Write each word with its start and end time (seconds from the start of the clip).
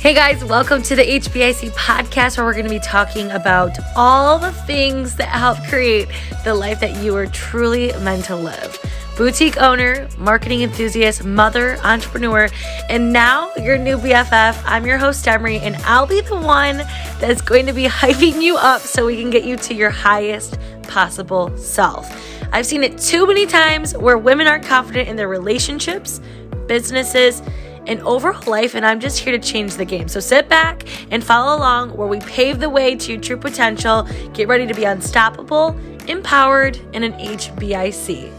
Hey 0.00 0.14
guys, 0.14 0.42
welcome 0.42 0.80
to 0.84 0.96
the 0.96 1.02
HBIC 1.02 1.72
podcast 1.72 2.38
where 2.38 2.46
we're 2.46 2.54
going 2.54 2.64
to 2.64 2.70
be 2.70 2.78
talking 2.78 3.30
about 3.32 3.76
all 3.94 4.38
the 4.38 4.50
things 4.50 5.16
that 5.16 5.28
help 5.28 5.62
create 5.64 6.08
the 6.42 6.54
life 6.54 6.80
that 6.80 7.04
you 7.04 7.14
are 7.16 7.26
truly 7.26 7.92
meant 8.00 8.24
to 8.24 8.34
live. 8.34 8.78
Boutique 9.18 9.58
owner, 9.58 10.08
marketing 10.16 10.62
enthusiast, 10.62 11.22
mother, 11.22 11.76
entrepreneur, 11.84 12.48
and 12.88 13.12
now 13.12 13.52
your 13.56 13.76
new 13.76 13.98
BFF. 13.98 14.62
I'm 14.64 14.86
your 14.86 14.96
host, 14.96 15.28
Emery, 15.28 15.58
and 15.58 15.76
I'll 15.84 16.06
be 16.06 16.22
the 16.22 16.34
one 16.34 16.78
that's 17.18 17.42
going 17.42 17.66
to 17.66 17.74
be 17.74 17.84
hyping 17.86 18.40
you 18.40 18.56
up 18.56 18.80
so 18.80 19.04
we 19.04 19.20
can 19.20 19.28
get 19.28 19.44
you 19.44 19.58
to 19.58 19.74
your 19.74 19.90
highest 19.90 20.58
possible 20.84 21.54
self. 21.58 22.08
I've 22.54 22.64
seen 22.64 22.84
it 22.84 22.96
too 22.96 23.26
many 23.26 23.44
times 23.44 23.94
where 23.94 24.16
women 24.16 24.46
aren't 24.46 24.64
confident 24.64 25.10
in 25.10 25.16
their 25.16 25.28
relationships, 25.28 26.22
businesses, 26.66 27.42
and 27.90 28.00
overall 28.02 28.40
life, 28.46 28.74
and 28.76 28.86
I'm 28.86 29.00
just 29.00 29.18
here 29.18 29.36
to 29.36 29.38
change 29.38 29.74
the 29.74 29.84
game. 29.84 30.06
So 30.06 30.20
sit 30.20 30.48
back 30.48 30.88
and 31.10 31.22
follow 31.22 31.58
along 31.58 31.96
where 31.96 32.06
we 32.06 32.20
pave 32.20 32.60
the 32.60 32.70
way 32.70 32.94
to 32.94 33.12
your 33.12 33.20
true 33.20 33.36
potential. 33.36 34.04
Get 34.32 34.46
ready 34.46 34.66
to 34.68 34.74
be 34.74 34.84
unstoppable, 34.84 35.76
empowered, 36.06 36.78
and 36.94 37.04
an 37.04 37.12
HBIC. 37.14 38.32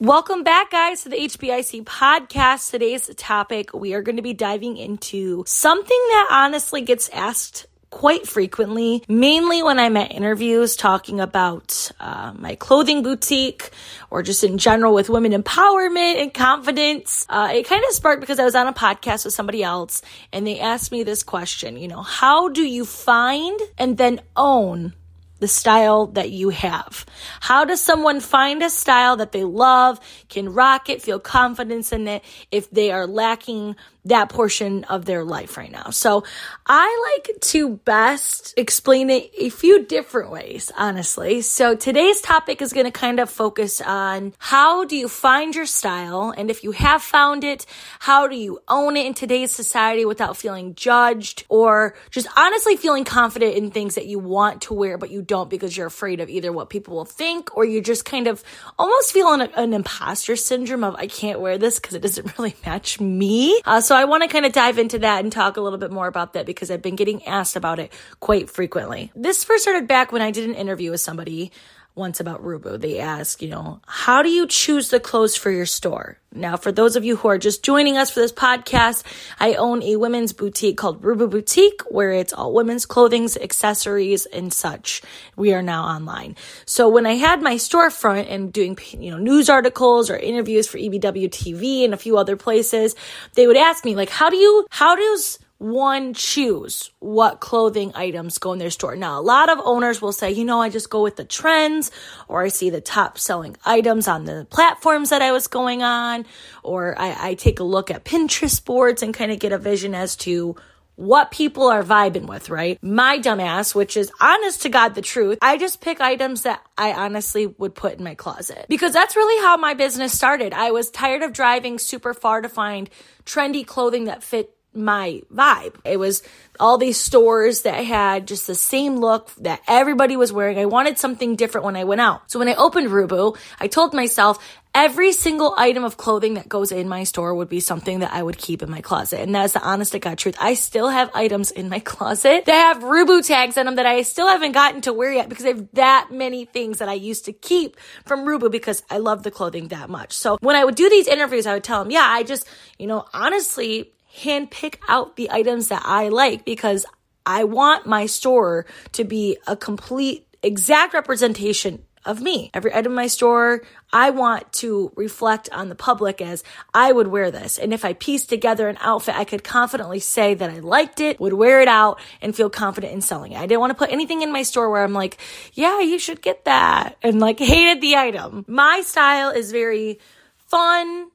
Welcome 0.00 0.42
back, 0.42 0.72
guys, 0.72 1.04
to 1.04 1.10
the 1.10 1.16
HBIC 1.16 1.84
podcast. 1.84 2.72
Today's 2.72 3.08
topic, 3.16 3.72
we 3.72 3.94
are 3.94 4.02
going 4.02 4.16
to 4.16 4.22
be 4.22 4.34
diving 4.34 4.76
into 4.76 5.44
something 5.46 5.86
that 5.86 6.26
honestly 6.28 6.80
gets 6.80 7.08
asked 7.10 7.66
quite 7.92 8.26
frequently, 8.26 9.04
mainly 9.06 9.62
when 9.62 9.78
I'm 9.78 9.96
at 9.98 10.12
interviews 10.12 10.74
talking 10.76 11.20
about 11.20 11.92
uh, 12.00 12.32
my 12.34 12.56
clothing 12.56 13.02
boutique 13.02 13.70
or 14.10 14.22
just 14.22 14.42
in 14.42 14.56
general 14.58 14.94
with 14.94 15.10
women 15.10 15.32
empowerment 15.32 16.20
and 16.20 16.34
confidence. 16.34 17.26
Uh, 17.28 17.50
it 17.52 17.68
kind 17.68 17.84
of 17.84 17.92
sparked 17.92 18.20
because 18.20 18.40
I 18.40 18.44
was 18.44 18.54
on 18.54 18.66
a 18.66 18.72
podcast 18.72 19.26
with 19.26 19.34
somebody 19.34 19.62
else 19.62 20.00
and 20.32 20.46
they 20.46 20.58
asked 20.58 20.90
me 20.90 21.02
this 21.02 21.22
question, 21.22 21.76
you 21.76 21.86
know, 21.86 22.02
how 22.02 22.48
do 22.48 22.62
you 22.62 22.86
find 22.86 23.60
and 23.76 23.98
then 23.98 24.20
own 24.34 24.94
the 25.42 25.48
style 25.48 26.06
that 26.06 26.30
you 26.30 26.50
have. 26.50 27.04
How 27.40 27.64
does 27.64 27.80
someone 27.80 28.20
find 28.20 28.62
a 28.62 28.70
style 28.70 29.16
that 29.16 29.32
they 29.32 29.42
love, 29.42 29.98
can 30.28 30.48
rock 30.48 30.88
it, 30.88 31.02
feel 31.02 31.18
confidence 31.18 31.90
in 31.90 32.06
it 32.06 32.22
if 32.52 32.70
they 32.70 32.92
are 32.92 33.08
lacking 33.08 33.74
that 34.04 34.28
portion 34.28 34.84
of 34.84 35.04
their 35.04 35.22
life 35.22 35.56
right 35.56 35.70
now. 35.70 35.90
So 35.90 36.24
I 36.66 37.14
like 37.16 37.40
to 37.40 37.76
best 37.76 38.54
explain 38.56 39.10
it 39.10 39.30
a 39.38 39.48
few 39.48 39.84
different 39.84 40.30
ways, 40.30 40.72
honestly. 40.76 41.40
So 41.42 41.76
today's 41.76 42.20
topic 42.20 42.60
is 42.60 42.72
going 42.72 42.86
to 42.86 42.90
kind 42.90 43.20
of 43.20 43.30
focus 43.30 43.80
on 43.80 44.34
how 44.38 44.84
do 44.84 44.96
you 44.96 45.08
find 45.08 45.54
your 45.54 45.66
style? 45.66 46.34
And 46.36 46.50
if 46.50 46.64
you 46.64 46.72
have 46.72 47.02
found 47.02 47.44
it, 47.44 47.64
how 48.00 48.26
do 48.26 48.36
you 48.36 48.60
own 48.66 48.96
it 48.96 49.06
in 49.06 49.14
today's 49.14 49.52
society 49.52 50.04
without 50.04 50.36
feeling 50.36 50.74
judged 50.74 51.44
or 51.48 51.94
just 52.10 52.26
honestly 52.36 52.76
feeling 52.76 53.04
confident 53.04 53.54
in 53.54 53.70
things 53.70 53.94
that 53.94 54.06
you 54.06 54.18
want 54.18 54.62
to 54.62 54.74
wear, 54.74 54.98
but 54.98 55.10
you 55.10 55.22
don't 55.22 55.48
because 55.48 55.76
you're 55.76 55.86
afraid 55.86 56.20
of 56.20 56.28
either 56.28 56.52
what 56.52 56.70
people 56.70 56.96
will 56.96 57.04
think 57.04 57.56
or 57.56 57.64
you 57.64 57.80
just 57.80 58.04
kind 58.04 58.26
of 58.26 58.42
almost 58.78 59.12
feel 59.12 59.32
an, 59.32 59.42
an 59.42 59.72
imposter 59.72 60.34
syndrome 60.34 60.82
of 60.82 60.96
I 60.96 61.06
can't 61.06 61.40
wear 61.40 61.56
this 61.56 61.78
because 61.78 61.94
it 61.94 62.02
doesn't 62.02 62.36
really 62.38 62.56
match 62.66 62.98
me. 62.98 63.60
Uh, 63.64 63.80
so 63.80 63.91
so 63.92 63.98
I 63.98 64.06
want 64.06 64.22
to 64.22 64.28
kind 64.30 64.46
of 64.46 64.52
dive 64.52 64.78
into 64.78 65.00
that 65.00 65.22
and 65.22 65.30
talk 65.30 65.58
a 65.58 65.60
little 65.60 65.78
bit 65.78 65.92
more 65.92 66.06
about 66.06 66.32
that 66.32 66.46
because 66.46 66.70
I've 66.70 66.80
been 66.80 66.96
getting 66.96 67.26
asked 67.26 67.56
about 67.56 67.78
it 67.78 67.92
quite 68.20 68.48
frequently. 68.48 69.12
This 69.14 69.44
first 69.44 69.64
started 69.64 69.86
back 69.86 70.12
when 70.12 70.22
I 70.22 70.30
did 70.30 70.48
an 70.48 70.54
interview 70.54 70.92
with 70.92 71.02
somebody 71.02 71.52
once 71.94 72.20
about 72.20 72.42
Rubu. 72.42 72.80
They 72.80 72.98
ask, 72.98 73.42
you 73.42 73.48
know, 73.48 73.80
how 73.86 74.22
do 74.22 74.30
you 74.30 74.46
choose 74.46 74.88
the 74.88 75.00
clothes 75.00 75.36
for 75.36 75.50
your 75.50 75.66
store? 75.66 76.18
Now, 76.34 76.56
for 76.56 76.72
those 76.72 76.96
of 76.96 77.04
you 77.04 77.16
who 77.16 77.28
are 77.28 77.36
just 77.36 77.62
joining 77.62 77.98
us 77.98 78.10
for 78.10 78.20
this 78.20 78.32
podcast, 78.32 79.04
I 79.38 79.54
own 79.54 79.82
a 79.82 79.96
women's 79.96 80.32
boutique 80.32 80.78
called 80.78 81.02
Rubu 81.02 81.28
Boutique, 81.28 81.82
where 81.88 82.12
it's 82.12 82.32
all 82.32 82.54
women's 82.54 82.86
clothing, 82.86 83.28
accessories, 83.40 84.24
and 84.24 84.50
such. 84.50 85.02
We 85.36 85.52
are 85.52 85.60
now 85.60 85.84
online. 85.84 86.36
So 86.64 86.88
when 86.88 87.04
I 87.04 87.16
had 87.16 87.42
my 87.42 87.56
storefront 87.56 88.30
and 88.30 88.50
doing, 88.50 88.78
you 88.92 89.10
know, 89.10 89.18
news 89.18 89.50
articles 89.50 90.08
or 90.08 90.16
interviews 90.16 90.66
for 90.66 90.78
EBW 90.78 91.28
TV 91.28 91.84
and 91.84 91.92
a 91.92 91.98
few 91.98 92.16
other 92.16 92.36
places, 92.36 92.96
they 93.34 93.46
would 93.46 93.58
ask 93.58 93.84
me, 93.84 93.94
like, 93.94 94.10
how 94.10 94.30
do 94.30 94.36
you, 94.36 94.66
how 94.70 94.96
does 94.96 95.38
one 95.62 96.12
choose 96.12 96.90
what 96.98 97.38
clothing 97.38 97.92
items 97.94 98.38
go 98.38 98.52
in 98.52 98.58
their 98.58 98.70
store. 98.70 98.96
Now, 98.96 99.20
a 99.20 99.22
lot 99.22 99.48
of 99.48 99.60
owners 99.64 100.02
will 100.02 100.12
say, 100.12 100.32
you 100.32 100.44
know, 100.44 100.60
I 100.60 100.68
just 100.68 100.90
go 100.90 101.02
with 101.02 101.14
the 101.14 101.24
trends 101.24 101.92
or 102.26 102.42
I 102.42 102.48
see 102.48 102.70
the 102.70 102.80
top 102.80 103.16
selling 103.16 103.56
items 103.64 104.08
on 104.08 104.24
the 104.24 104.44
platforms 104.50 105.10
that 105.10 105.22
I 105.22 105.30
was 105.30 105.46
going 105.46 105.84
on, 105.84 106.26
or 106.64 106.98
I, 106.98 107.28
I 107.30 107.34
take 107.34 107.60
a 107.60 107.64
look 107.64 107.92
at 107.92 108.04
Pinterest 108.04 108.64
boards 108.64 109.02
and 109.02 109.14
kind 109.14 109.30
of 109.30 109.38
get 109.38 109.52
a 109.52 109.58
vision 109.58 109.94
as 109.94 110.16
to 110.16 110.56
what 110.96 111.30
people 111.30 111.68
are 111.68 111.82
vibing 111.82 112.26
with, 112.26 112.50
right? 112.50 112.78
My 112.82 113.18
dumbass, 113.18 113.74
which 113.74 113.96
is 113.96 114.10
honest 114.20 114.62
to 114.62 114.68
God 114.68 114.94
the 114.94 115.00
truth, 115.00 115.38
I 115.40 115.58
just 115.58 115.80
pick 115.80 116.00
items 116.00 116.42
that 116.42 116.60
I 116.76 116.92
honestly 116.92 117.46
would 117.46 117.74
put 117.74 117.98
in 117.98 118.04
my 118.04 118.14
closet 118.14 118.66
because 118.68 118.92
that's 118.92 119.16
really 119.16 119.42
how 119.42 119.56
my 119.56 119.74
business 119.74 120.12
started. 120.12 120.52
I 120.52 120.72
was 120.72 120.90
tired 120.90 121.22
of 121.22 121.32
driving 121.32 121.78
super 121.78 122.14
far 122.14 122.42
to 122.42 122.48
find 122.48 122.90
trendy 123.24 123.64
clothing 123.64 124.04
that 124.04 124.22
fit 124.22 124.54
my 124.74 125.22
vibe. 125.32 125.74
It 125.84 125.98
was 125.98 126.22
all 126.58 126.78
these 126.78 126.98
stores 126.98 127.62
that 127.62 127.84
had 127.84 128.26
just 128.26 128.46
the 128.46 128.54
same 128.54 128.96
look 128.96 129.34
that 129.36 129.60
everybody 129.66 130.16
was 130.16 130.32
wearing. 130.32 130.58
I 130.58 130.66
wanted 130.66 130.98
something 130.98 131.36
different 131.36 131.64
when 131.64 131.76
I 131.76 131.84
went 131.84 132.00
out. 132.00 132.30
So 132.30 132.38
when 132.38 132.48
I 132.48 132.54
opened 132.54 132.88
Rubu, 132.88 133.36
I 133.60 133.66
told 133.66 133.94
myself 133.94 134.38
every 134.74 135.12
single 135.12 135.54
item 135.58 135.84
of 135.84 135.96
clothing 135.96 136.34
that 136.34 136.48
goes 136.48 136.72
in 136.72 136.88
my 136.88 137.04
store 137.04 137.34
would 137.34 137.48
be 137.48 137.60
something 137.60 138.00
that 138.00 138.12
I 138.12 138.22
would 138.22 138.38
keep 138.38 138.62
in 138.62 138.70
my 138.70 138.80
closet. 138.80 139.20
And 139.20 139.34
that's 139.34 139.52
the 139.52 139.62
honest 139.62 139.92
to 139.92 139.98
God 139.98 140.18
truth. 140.18 140.36
I 140.40 140.54
still 140.54 140.88
have 140.88 141.10
items 141.14 141.50
in 141.50 141.68
my 141.68 141.78
closet 141.92 142.46
that 142.46 142.74
have 142.74 142.82
Rubu 142.82 143.26
tags 143.26 143.58
on 143.58 143.66
them 143.66 143.76
that 143.76 143.86
I 143.86 144.02
still 144.02 144.28
haven't 144.28 144.52
gotten 144.52 144.80
to 144.82 144.92
wear 144.92 145.12
yet 145.12 145.28
because 145.28 145.44
I 145.44 145.48
have 145.48 145.68
that 145.74 146.08
many 146.10 146.44
things 146.44 146.78
that 146.78 146.88
I 146.88 146.94
used 146.94 147.26
to 147.26 147.32
keep 147.32 147.76
from 148.06 148.20
Rubu 148.20 148.50
because 148.50 148.82
I 148.90 148.98
love 148.98 149.22
the 149.22 149.30
clothing 149.30 149.68
that 149.68 149.90
much. 149.90 150.12
So 150.12 150.38
when 150.40 150.56
I 150.56 150.64
would 150.64 150.74
do 150.74 150.88
these 150.88 151.08
interviews, 151.08 151.46
I 151.46 151.54
would 151.54 151.64
tell 151.64 151.82
them, 151.82 151.90
yeah, 151.90 152.06
I 152.08 152.22
just, 152.22 152.46
you 152.78 152.86
know, 152.86 153.04
honestly, 153.12 153.92
handpick 154.16 154.76
out 154.88 155.16
the 155.16 155.30
items 155.30 155.68
that 155.68 155.82
I 155.84 156.08
like 156.08 156.44
because 156.44 156.86
I 157.24 157.44
want 157.44 157.86
my 157.86 158.06
store 158.06 158.66
to 158.92 159.04
be 159.04 159.38
a 159.46 159.56
complete, 159.56 160.26
exact 160.42 160.94
representation 160.94 161.84
of 162.04 162.20
me. 162.20 162.50
Every 162.52 162.74
item 162.74 162.92
in 162.92 162.96
my 162.96 163.06
store, 163.06 163.62
I 163.92 164.10
want 164.10 164.52
to 164.54 164.92
reflect 164.96 165.48
on 165.52 165.68
the 165.68 165.74
public 165.74 166.20
as 166.20 166.42
I 166.74 166.90
would 166.90 167.06
wear 167.06 167.30
this. 167.30 167.58
And 167.58 167.72
if 167.72 167.84
I 167.84 167.92
piece 167.92 168.26
together 168.26 168.68
an 168.68 168.78
outfit, 168.80 169.14
I 169.14 169.24
could 169.24 169.44
confidently 169.44 170.00
say 170.00 170.34
that 170.34 170.50
I 170.50 170.58
liked 170.58 171.00
it, 171.00 171.20
would 171.20 171.32
wear 171.32 171.60
it 171.60 171.68
out, 171.68 172.00
and 172.20 172.34
feel 172.34 172.50
confident 172.50 172.92
in 172.92 173.02
selling 173.02 173.32
it. 173.32 173.38
I 173.38 173.46
didn't 173.46 173.60
want 173.60 173.70
to 173.70 173.78
put 173.78 173.92
anything 173.92 174.22
in 174.22 174.32
my 174.32 174.42
store 174.42 174.68
where 174.68 174.82
I'm 174.82 174.94
like, 174.94 175.18
yeah, 175.52 175.80
you 175.80 175.98
should 175.98 176.22
get 176.22 176.44
that, 176.46 176.96
and 177.02 177.20
like 177.20 177.38
hated 177.38 177.80
the 177.80 177.96
item. 177.96 178.44
My 178.48 178.80
style 178.80 179.30
is 179.30 179.52
very 179.52 180.00
fun, 180.48 181.11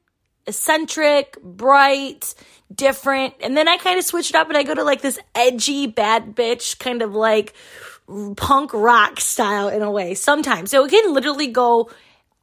eccentric, 0.47 1.41
bright, 1.41 2.33
different. 2.73 3.33
And 3.41 3.55
then 3.55 3.67
I 3.67 3.77
kind 3.77 3.99
of 3.99 4.05
switch 4.05 4.29
it 4.29 4.35
up 4.35 4.47
and 4.47 4.57
I 4.57 4.63
go 4.63 4.73
to 4.73 4.83
like 4.83 5.01
this 5.01 5.19
edgy 5.35 5.87
bad 5.87 6.35
bitch 6.35 6.79
kind 6.79 7.01
of 7.01 7.13
like 7.13 7.53
punk 8.35 8.73
rock 8.73 9.19
style 9.19 9.67
in 9.67 9.81
a 9.81 9.91
way 9.91 10.13
sometimes. 10.13 10.71
So 10.71 10.85
it 10.85 10.91
can 10.91 11.13
literally 11.13 11.47
go 11.47 11.89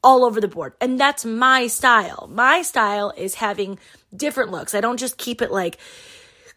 all 0.03 0.25
over 0.25 0.41
the 0.41 0.48
board. 0.48 0.75
And 0.81 1.00
that's 1.00 1.25
my 1.25 1.66
style. 1.66 2.28
My 2.31 2.62
style 2.62 3.12
is 3.16 3.37
having 3.37 3.78
different 4.15 4.50
looks. 4.50 4.75
I 4.75 4.81
don't 4.81 4.98
just 4.98 5.16
keep 5.16 5.41
it 5.41 5.50
like 5.50 5.78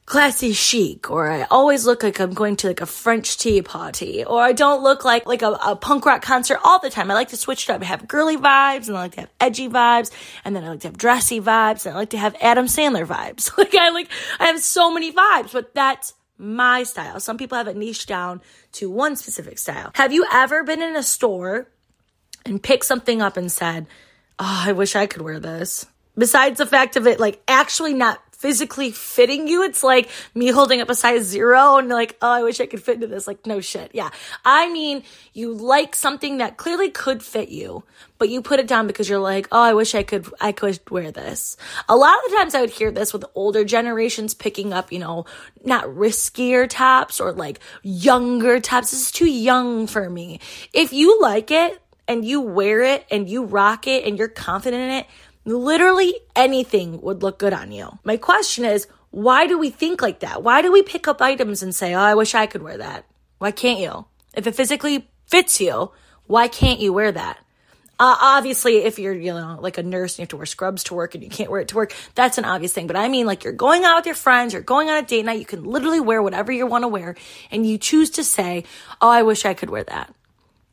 classy 0.07 0.53
chic 0.53 1.11
or 1.11 1.29
I 1.29 1.43
always 1.51 1.85
look 1.85 2.01
like 2.01 2.21
I'm 2.21 2.33
going 2.33 2.55
to 2.57 2.67
like 2.67 2.79
a 2.79 2.85
French 2.85 3.37
tea 3.37 3.61
party 3.61 4.23
or 4.23 4.41
I 4.41 4.53
don't 4.53 4.81
look 4.81 5.03
like 5.03 5.25
like 5.25 5.41
a, 5.41 5.51
a, 5.51 5.75
punk 5.75 6.05
rock 6.05 6.21
concert 6.21 6.59
all 6.63 6.79
the 6.79 6.89
time. 6.89 7.11
I 7.11 7.13
like 7.13 7.27
to 7.29 7.37
switch 7.37 7.67
it 7.67 7.73
up. 7.73 7.81
I 7.81 7.85
have 7.85 8.07
girly 8.07 8.37
vibes 8.37 8.87
and 8.87 8.95
I 8.95 9.01
like 9.01 9.15
to 9.15 9.21
have 9.21 9.29
edgy 9.41 9.67
vibes 9.67 10.09
and 10.45 10.55
then 10.55 10.63
I 10.63 10.69
like 10.69 10.79
to 10.79 10.87
have 10.87 10.97
dressy 10.97 11.41
vibes 11.41 11.85
and 11.85 11.93
I 11.93 11.99
like 11.99 12.11
to 12.11 12.17
have 12.17 12.37
Adam 12.39 12.67
Sandler 12.67 13.05
vibes. 13.05 13.55
like 13.57 13.75
I 13.75 13.89
like 13.89 14.09
I 14.39 14.45
have 14.45 14.61
so 14.61 14.93
many 14.93 15.11
vibes, 15.11 15.51
but 15.51 15.75
that's 15.75 16.13
my 16.37 16.83
style. 16.83 17.19
Some 17.19 17.37
people 17.37 17.57
have 17.57 17.67
it 17.67 17.75
niched 17.75 18.07
down 18.07 18.39
to 18.73 18.89
one 18.89 19.17
specific 19.17 19.57
style. 19.57 19.91
Have 19.95 20.13
you 20.13 20.25
ever 20.31 20.63
been 20.63 20.81
in 20.81 20.95
a 20.95 21.03
store 21.03 21.69
and 22.45 22.63
picked 22.63 22.85
something 22.85 23.21
up 23.21 23.35
and 23.35 23.51
said, 23.51 23.87
"Oh, 24.39 24.63
I 24.67 24.71
wish 24.71 24.95
I 24.95 25.05
could 25.05 25.21
wear 25.21 25.41
this." 25.41 25.85
Besides 26.17 26.59
the 26.59 26.65
fact 26.65 26.95
of 26.95 27.07
it 27.07 27.19
like 27.19 27.41
actually 27.49 27.93
not 27.93 28.21
physically 28.37 28.91
fitting 28.91 29.47
you. 29.47 29.63
It's 29.63 29.83
like 29.83 30.09
me 30.33 30.49
holding 30.49 30.79
up 30.79 30.89
a 30.89 30.95
size 30.95 31.23
zero 31.23 31.77
and 31.77 31.89
like, 31.89 32.15
oh, 32.21 32.29
I 32.29 32.43
wish 32.43 32.61
I 32.61 32.67
could 32.67 32.81
fit 32.81 32.95
into 32.95 33.07
this. 33.07 33.27
Like, 33.27 33.45
no 33.45 33.59
shit. 33.59 33.91
Yeah. 33.93 34.09
I 34.45 34.71
mean, 34.71 35.03
you 35.33 35.53
like 35.53 35.95
something 35.95 36.37
that 36.37 36.55
clearly 36.55 36.91
could 36.91 37.23
fit 37.23 37.49
you, 37.49 37.83
but 38.19 38.29
you 38.29 38.41
put 38.41 38.59
it 38.59 38.67
down 38.67 38.85
because 38.87 39.09
you're 39.09 39.19
like, 39.19 39.47
oh, 39.51 39.61
I 39.61 39.73
wish 39.73 39.95
I 39.95 40.03
could, 40.03 40.31
I 40.39 40.51
could 40.51 40.79
wear 40.89 41.11
this. 41.11 41.57
A 41.89 41.95
lot 41.95 42.15
of 42.15 42.31
the 42.31 42.37
times 42.37 42.53
I 42.53 42.61
would 42.61 42.69
hear 42.69 42.91
this 42.91 43.11
with 43.11 43.25
older 43.33 43.63
generations 43.63 44.33
picking 44.35 44.71
up, 44.71 44.91
you 44.91 44.99
know, 44.99 45.25
not 45.65 45.85
riskier 45.85 46.69
tops 46.69 47.19
or 47.19 47.31
like 47.31 47.59
younger 47.81 48.59
tops. 48.59 48.91
This 48.91 49.01
is 49.07 49.11
too 49.11 49.29
young 49.29 49.87
for 49.87 50.09
me. 50.09 50.39
If 50.73 50.93
you 50.93 51.19
like 51.19 51.49
it 51.49 51.81
and 52.07 52.23
you 52.23 52.41
wear 52.41 52.81
it 52.83 53.05
and 53.09 53.27
you 53.27 53.45
rock 53.45 53.87
it 53.87 54.05
and 54.05 54.17
you're 54.17 54.27
confident 54.27 54.83
in 54.83 54.89
it, 54.91 55.07
Literally 55.47 56.13
anything 56.35 56.99
would 57.01 57.23
look 57.23 57.39
good 57.39 57.53
on 57.53 57.71
you. 57.71 57.97
My 58.03 58.17
question 58.17 58.65
is, 58.65 58.85
why 59.11 59.47
do 59.47 59.57
we 59.57 59.69
think 59.69 60.01
like 60.01 60.19
that? 60.19 60.43
Why 60.43 60.61
do 60.61 60.73
we 60.73 60.83
pick 60.83 61.07
up 61.07 61.21
items 61.21 61.63
and 61.63 61.73
say, 61.73 61.93
oh, 61.93 61.99
I 61.99 62.15
wish 62.15 62.35
I 62.35 62.47
could 62.47 62.61
wear 62.61 62.77
that? 62.79 63.05
Why 63.37 63.51
can't 63.51 63.79
you? 63.79 64.05
If 64.35 64.45
it 64.45 64.55
physically 64.55 65.09
fits 65.25 65.61
you, 65.61 65.91
why 66.25 66.49
can't 66.49 66.81
you 66.81 66.91
wear 66.91 67.13
that? 67.13 67.37
Uh, 67.97 68.15
obviously, 68.21 68.79
if 68.83 68.99
you're, 68.99 69.13
you 69.13 69.33
know, 69.33 69.57
like 69.61 69.77
a 69.77 69.83
nurse 69.83 70.15
and 70.15 70.19
you 70.19 70.23
have 70.23 70.29
to 70.29 70.37
wear 70.37 70.45
scrubs 70.45 70.83
to 70.83 70.93
work 70.93 71.15
and 71.15 71.23
you 71.23 71.29
can't 71.29 71.49
wear 71.49 71.61
it 71.61 71.69
to 71.69 71.77
work, 71.77 71.95
that's 72.13 72.37
an 72.37 72.43
obvious 72.43 72.73
thing. 72.73 72.85
But 72.85 72.97
I 72.97 73.07
mean, 73.07 73.25
like 73.25 73.45
you're 73.45 73.53
going 73.53 73.85
out 73.85 73.95
with 73.95 74.05
your 74.05 74.15
friends, 74.15 74.51
you're 74.51 74.61
going 74.61 74.89
on 74.89 74.97
a 74.97 75.01
date 75.01 75.23
night, 75.23 75.39
you 75.39 75.45
can 75.45 75.63
literally 75.63 76.01
wear 76.01 76.21
whatever 76.21 76.51
you 76.51 76.67
want 76.67 76.83
to 76.83 76.89
wear 76.89 77.15
and 77.51 77.65
you 77.65 77.77
choose 77.77 78.09
to 78.11 78.23
say, 78.25 78.65
oh, 79.01 79.09
I 79.09 79.23
wish 79.23 79.45
I 79.45 79.53
could 79.53 79.69
wear 79.69 79.85
that. 79.85 80.13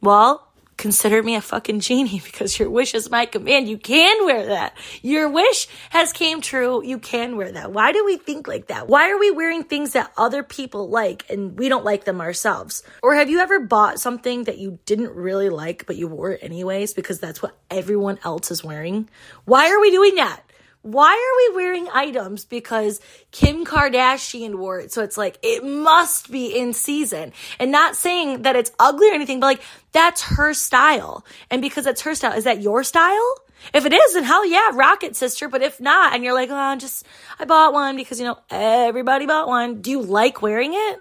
Well, 0.02 0.50
consider 0.76 1.22
me 1.22 1.34
a 1.34 1.40
fucking 1.40 1.80
genie 1.80 2.20
because 2.24 2.58
your 2.58 2.70
wish 2.70 2.94
is 2.94 3.10
my 3.10 3.26
command. 3.26 3.68
You 3.68 3.78
can 3.78 4.24
wear 4.24 4.46
that. 4.46 4.76
Your 5.02 5.28
wish 5.28 5.68
has 5.90 6.12
came 6.12 6.40
true. 6.40 6.84
You 6.84 6.98
can 6.98 7.36
wear 7.36 7.52
that. 7.52 7.72
Why 7.72 7.92
do 7.92 8.04
we 8.04 8.16
think 8.16 8.48
like 8.48 8.68
that? 8.68 8.88
Why 8.88 9.10
are 9.10 9.18
we 9.18 9.30
wearing 9.30 9.64
things 9.64 9.92
that 9.92 10.12
other 10.16 10.42
people 10.42 10.88
like 10.88 11.28
and 11.30 11.58
we 11.58 11.68
don't 11.68 11.84
like 11.84 12.04
them 12.04 12.20
ourselves? 12.20 12.82
Or 13.02 13.14
have 13.14 13.30
you 13.30 13.40
ever 13.40 13.60
bought 13.60 14.00
something 14.00 14.44
that 14.44 14.58
you 14.58 14.78
didn't 14.86 15.14
really 15.14 15.48
like, 15.48 15.86
but 15.86 15.96
you 15.96 16.08
wore 16.08 16.32
it 16.32 16.40
anyways 16.42 16.94
because 16.94 17.20
that's 17.20 17.42
what 17.42 17.56
everyone 17.70 18.18
else 18.24 18.50
is 18.50 18.64
wearing? 18.64 19.08
Why 19.44 19.70
are 19.70 19.80
we 19.80 19.90
doing 19.90 20.16
that? 20.16 20.42
Why 20.84 21.12
are 21.12 21.56
we 21.56 21.56
wearing 21.56 21.88
items 21.94 22.44
because 22.44 23.00
Kim 23.30 23.64
Kardashian 23.64 24.56
wore 24.56 24.80
it? 24.80 24.92
So 24.92 25.02
it's 25.02 25.16
like, 25.16 25.38
it 25.42 25.64
must 25.64 26.30
be 26.30 26.54
in 26.54 26.74
season. 26.74 27.32
And 27.58 27.72
not 27.72 27.96
saying 27.96 28.42
that 28.42 28.54
it's 28.54 28.70
ugly 28.78 29.10
or 29.10 29.14
anything, 29.14 29.40
but 29.40 29.46
like, 29.46 29.62
that's 29.92 30.22
her 30.22 30.52
style. 30.52 31.24
And 31.50 31.62
because 31.62 31.86
it's 31.86 32.02
her 32.02 32.14
style, 32.14 32.34
is 32.34 32.44
that 32.44 32.60
your 32.60 32.84
style? 32.84 33.34
If 33.72 33.86
it 33.86 33.94
is, 33.94 34.12
then 34.12 34.24
hell 34.24 34.44
yeah, 34.44 34.72
rock 34.74 35.02
it, 35.04 35.16
sister. 35.16 35.48
But 35.48 35.62
if 35.62 35.80
not, 35.80 36.14
and 36.14 36.22
you're 36.22 36.34
like, 36.34 36.50
oh, 36.50 36.54
i 36.54 36.76
just, 36.76 37.06
I 37.38 37.46
bought 37.46 37.72
one 37.72 37.96
because, 37.96 38.20
you 38.20 38.26
know, 38.26 38.38
everybody 38.50 39.24
bought 39.24 39.48
one. 39.48 39.80
Do 39.80 39.90
you 39.90 40.02
like 40.02 40.42
wearing 40.42 40.74
it? 40.74 41.00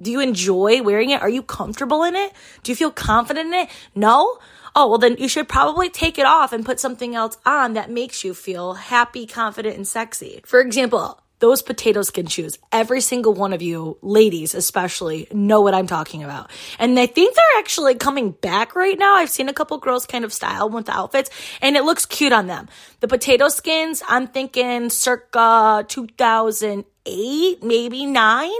Do 0.00 0.10
you 0.10 0.20
enjoy 0.20 0.82
wearing 0.82 1.10
it? 1.10 1.20
Are 1.20 1.28
you 1.28 1.42
comfortable 1.42 2.04
in 2.04 2.16
it? 2.16 2.32
Do 2.62 2.72
you 2.72 2.76
feel 2.76 2.90
confident 2.90 3.48
in 3.48 3.54
it? 3.54 3.68
No? 3.94 4.38
Oh, 4.78 4.86
well, 4.86 4.98
then 4.98 5.16
you 5.18 5.28
should 5.28 5.48
probably 5.48 5.90
take 5.90 6.18
it 6.18 6.24
off 6.24 6.52
and 6.52 6.64
put 6.64 6.78
something 6.78 7.16
else 7.16 7.36
on 7.44 7.72
that 7.72 7.90
makes 7.90 8.22
you 8.22 8.32
feel 8.32 8.74
happy, 8.74 9.26
confident, 9.26 9.76
and 9.76 9.88
sexy. 9.88 10.40
For 10.46 10.60
example, 10.60 11.20
those 11.40 11.62
potato 11.62 12.02
skin 12.02 12.26
shoes, 12.26 12.58
every 12.70 13.00
single 13.00 13.34
one 13.34 13.52
of 13.52 13.60
you, 13.60 13.98
ladies 14.02 14.54
especially, 14.54 15.26
know 15.32 15.62
what 15.62 15.74
I'm 15.74 15.88
talking 15.88 16.22
about. 16.22 16.50
And 16.78 16.98
I 16.98 17.06
think 17.06 17.34
they're 17.34 17.58
actually 17.58 17.96
coming 17.96 18.30
back 18.30 18.76
right 18.76 18.96
now. 18.96 19.16
I've 19.16 19.30
seen 19.30 19.48
a 19.48 19.52
couple 19.52 19.78
girls 19.78 20.06
kind 20.06 20.24
of 20.24 20.32
style 20.32 20.70
with 20.70 20.86
the 20.86 20.96
outfits 20.96 21.30
and 21.60 21.76
it 21.76 21.82
looks 21.82 22.06
cute 22.06 22.32
on 22.32 22.46
them. 22.46 22.68
The 23.00 23.08
potato 23.08 23.48
skins, 23.48 24.02
I'm 24.08 24.28
thinking 24.28 24.90
circa 24.90 25.84
2000 25.88 26.84
eight, 27.08 27.62
maybe 27.62 28.06
nine. 28.06 28.50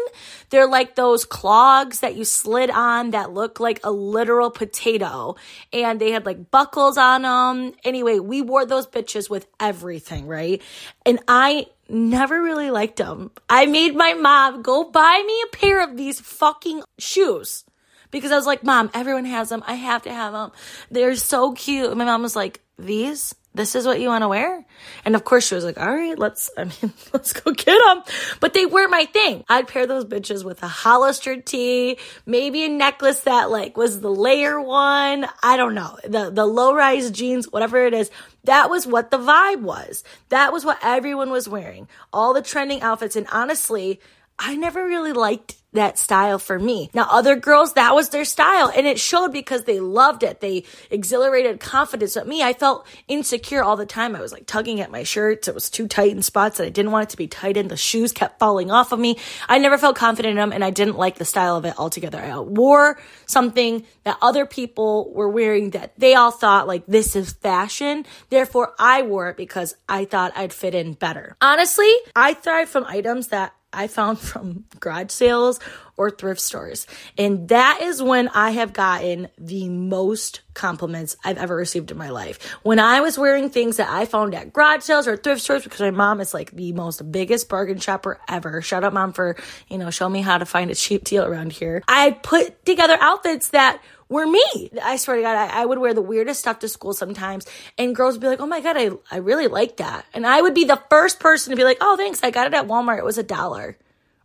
They're 0.50 0.68
like 0.68 0.94
those 0.94 1.24
clogs 1.24 2.00
that 2.00 2.16
you 2.16 2.24
slid 2.24 2.70
on 2.70 3.10
that 3.10 3.32
look 3.32 3.60
like 3.60 3.80
a 3.84 3.90
literal 3.90 4.50
potato. 4.50 5.36
And 5.72 6.00
they 6.00 6.10
had 6.10 6.26
like 6.26 6.50
buckles 6.50 6.96
on 6.96 7.22
them. 7.22 7.74
Anyway, 7.84 8.18
we 8.18 8.42
wore 8.42 8.64
those 8.64 8.86
bitches 8.86 9.28
with 9.28 9.46
everything, 9.60 10.26
right? 10.26 10.62
And 11.04 11.20
I 11.28 11.66
never 11.88 12.42
really 12.42 12.70
liked 12.70 12.96
them. 12.96 13.30
I 13.48 13.66
made 13.66 13.94
my 13.94 14.14
mom 14.14 14.62
go 14.62 14.84
buy 14.84 15.22
me 15.26 15.42
a 15.42 15.56
pair 15.56 15.82
of 15.82 15.96
these 15.96 16.20
fucking 16.20 16.82
shoes 16.98 17.64
because 18.10 18.32
I 18.32 18.36
was 18.36 18.46
like, 18.46 18.64
Mom, 18.64 18.90
everyone 18.94 19.24
has 19.24 19.48
them. 19.48 19.62
I 19.66 19.74
have 19.74 20.02
to 20.02 20.12
have 20.12 20.32
them. 20.32 20.52
They're 20.90 21.16
so 21.16 21.52
cute. 21.52 21.96
My 21.96 22.04
mom 22.04 22.22
was 22.22 22.36
like, 22.36 22.60
These? 22.78 23.34
This 23.54 23.74
is 23.74 23.86
what 23.86 24.00
you 24.00 24.08
want 24.08 24.22
to 24.22 24.28
wear? 24.28 24.64
And 25.04 25.16
of 25.16 25.24
course 25.24 25.48
she 25.48 25.54
was 25.54 25.64
like, 25.64 25.80
all 25.80 25.94
right, 25.94 26.18
let's, 26.18 26.50
I 26.56 26.64
mean, 26.64 26.92
let's 27.12 27.32
go 27.32 27.52
get 27.52 27.66
them. 27.86 28.02
But 28.40 28.54
they 28.54 28.66
were 28.66 28.88
my 28.88 29.04
thing. 29.06 29.44
I'd 29.48 29.68
pair 29.68 29.86
those 29.86 30.04
bitches 30.04 30.44
with 30.44 30.62
a 30.62 30.68
Hollister 30.68 31.40
tee, 31.40 31.98
maybe 32.26 32.64
a 32.64 32.68
necklace 32.68 33.20
that 33.20 33.50
like 33.50 33.76
was 33.76 34.00
the 34.00 34.10
layer 34.10 34.60
one. 34.60 35.26
I 35.42 35.56
don't 35.56 35.74
know. 35.74 35.98
The, 36.04 36.30
the 36.30 36.46
low 36.46 36.74
rise 36.74 37.10
jeans, 37.10 37.50
whatever 37.50 37.84
it 37.84 37.94
is. 37.94 38.10
That 38.44 38.70
was 38.70 38.86
what 38.86 39.10
the 39.10 39.18
vibe 39.18 39.62
was. 39.62 40.04
That 40.28 40.52
was 40.52 40.64
what 40.64 40.78
everyone 40.82 41.30
was 41.30 41.48
wearing. 41.48 41.88
All 42.12 42.34
the 42.34 42.42
trending 42.42 42.82
outfits. 42.82 43.16
And 43.16 43.26
honestly, 43.32 44.00
I 44.38 44.56
never 44.56 44.84
really 44.84 45.12
liked 45.12 45.56
that 45.72 45.98
style 45.98 46.38
for 46.38 46.58
me. 46.58 46.90
Now, 46.94 47.06
other 47.10 47.36
girls, 47.36 47.74
that 47.74 47.94
was 47.94 48.08
their 48.08 48.24
style 48.24 48.72
and 48.74 48.86
it 48.86 48.98
showed 48.98 49.32
because 49.32 49.64
they 49.64 49.80
loved 49.80 50.22
it. 50.22 50.40
They 50.40 50.64
exhilarated 50.90 51.60
confidence. 51.60 52.14
But 52.14 52.26
me, 52.26 52.42
I 52.42 52.54
felt 52.54 52.86
insecure 53.06 53.62
all 53.62 53.76
the 53.76 53.84
time. 53.84 54.16
I 54.16 54.20
was 54.20 54.32
like 54.32 54.46
tugging 54.46 54.80
at 54.80 54.90
my 54.90 55.02
shirts. 55.02 55.46
It 55.46 55.54
was 55.54 55.68
too 55.68 55.86
tight 55.86 56.12
in 56.12 56.22
spots 56.22 56.58
and 56.58 56.66
I 56.66 56.70
didn't 56.70 56.92
want 56.92 57.04
it 57.04 57.10
to 57.10 57.16
be 57.18 57.26
tight 57.26 57.58
in. 57.58 57.68
The 57.68 57.76
shoes 57.76 58.12
kept 58.12 58.38
falling 58.38 58.70
off 58.70 58.92
of 58.92 58.98
me. 58.98 59.18
I 59.46 59.58
never 59.58 59.76
felt 59.76 59.96
confident 59.96 60.32
in 60.32 60.36
them 60.36 60.52
and 60.52 60.64
I 60.64 60.70
didn't 60.70 60.96
like 60.96 61.16
the 61.16 61.26
style 61.26 61.56
of 61.56 61.66
it 61.66 61.78
altogether. 61.78 62.18
I 62.18 62.38
wore 62.38 62.98
something 63.26 63.84
that 64.04 64.16
other 64.22 64.46
people 64.46 65.12
were 65.12 65.28
wearing 65.28 65.70
that 65.70 65.92
they 65.98 66.14
all 66.14 66.30
thought 66.30 66.66
like 66.66 66.86
this 66.86 67.14
is 67.14 67.32
fashion. 67.32 68.06
Therefore, 68.30 68.74
I 68.78 69.02
wore 69.02 69.28
it 69.28 69.36
because 69.36 69.76
I 69.86 70.06
thought 70.06 70.32
I'd 70.34 70.54
fit 70.54 70.74
in 70.74 70.94
better. 70.94 71.36
Honestly, 71.42 71.92
I 72.16 72.32
thrive 72.32 72.70
from 72.70 72.84
items 72.84 73.28
that 73.28 73.52
I 73.72 73.86
found 73.86 74.18
from 74.18 74.64
garage 74.80 75.10
sales 75.10 75.60
or 75.96 76.10
thrift 76.10 76.40
stores. 76.40 76.86
And 77.18 77.48
that 77.48 77.80
is 77.82 78.02
when 78.02 78.28
I 78.28 78.52
have 78.52 78.72
gotten 78.72 79.28
the 79.36 79.68
most 79.68 80.40
compliments 80.54 81.16
I've 81.24 81.38
ever 81.38 81.54
received 81.54 81.90
in 81.90 81.98
my 81.98 82.10
life. 82.10 82.52
When 82.62 82.78
I 82.78 83.00
was 83.00 83.18
wearing 83.18 83.50
things 83.50 83.76
that 83.76 83.90
I 83.90 84.06
found 84.06 84.34
at 84.34 84.52
garage 84.52 84.82
sales 84.82 85.06
or 85.06 85.16
thrift 85.16 85.42
stores, 85.42 85.64
because 85.64 85.80
my 85.80 85.90
mom 85.90 86.20
is 86.20 86.32
like 86.32 86.52
the 86.52 86.72
most 86.72 87.10
biggest 87.12 87.48
bargain 87.48 87.78
shopper 87.78 88.20
ever. 88.28 88.62
Shout 88.62 88.84
out 88.84 88.94
mom 88.94 89.12
for, 89.12 89.36
you 89.68 89.76
know, 89.76 89.90
show 89.90 90.08
me 90.08 90.22
how 90.22 90.38
to 90.38 90.46
find 90.46 90.70
a 90.70 90.74
cheap 90.74 91.04
deal 91.04 91.24
around 91.24 91.52
here. 91.52 91.82
I 91.88 92.12
put 92.12 92.64
together 92.64 92.96
outfits 93.00 93.48
that 93.50 93.82
were 94.08 94.26
me. 94.26 94.70
I 94.82 94.96
swear 94.96 95.16
to 95.16 95.22
God, 95.22 95.36
I, 95.36 95.62
I, 95.62 95.64
would 95.66 95.78
wear 95.78 95.94
the 95.94 96.02
weirdest 96.02 96.40
stuff 96.40 96.60
to 96.60 96.68
school 96.68 96.92
sometimes, 96.92 97.46
and 97.76 97.94
girls 97.94 98.14
would 98.14 98.20
be 98.20 98.26
like, 98.26 98.40
"Oh 98.40 98.46
my 98.46 98.60
God, 98.60 98.76
I 98.76 98.90
I 99.10 99.18
really 99.18 99.48
like 99.48 99.76
that," 99.76 100.04
and 100.14 100.26
I 100.26 100.40
would 100.40 100.54
be 100.54 100.64
the 100.64 100.82
first 100.90 101.20
person 101.20 101.50
to 101.50 101.56
be 101.56 101.64
like, 101.64 101.78
"Oh, 101.80 101.96
thanks, 101.96 102.22
I 102.22 102.30
got 102.30 102.46
it 102.46 102.54
at 102.54 102.66
Walmart. 102.66 102.98
It 102.98 103.04
was 103.04 103.18
a 103.18 103.22
dollar." 103.22 103.76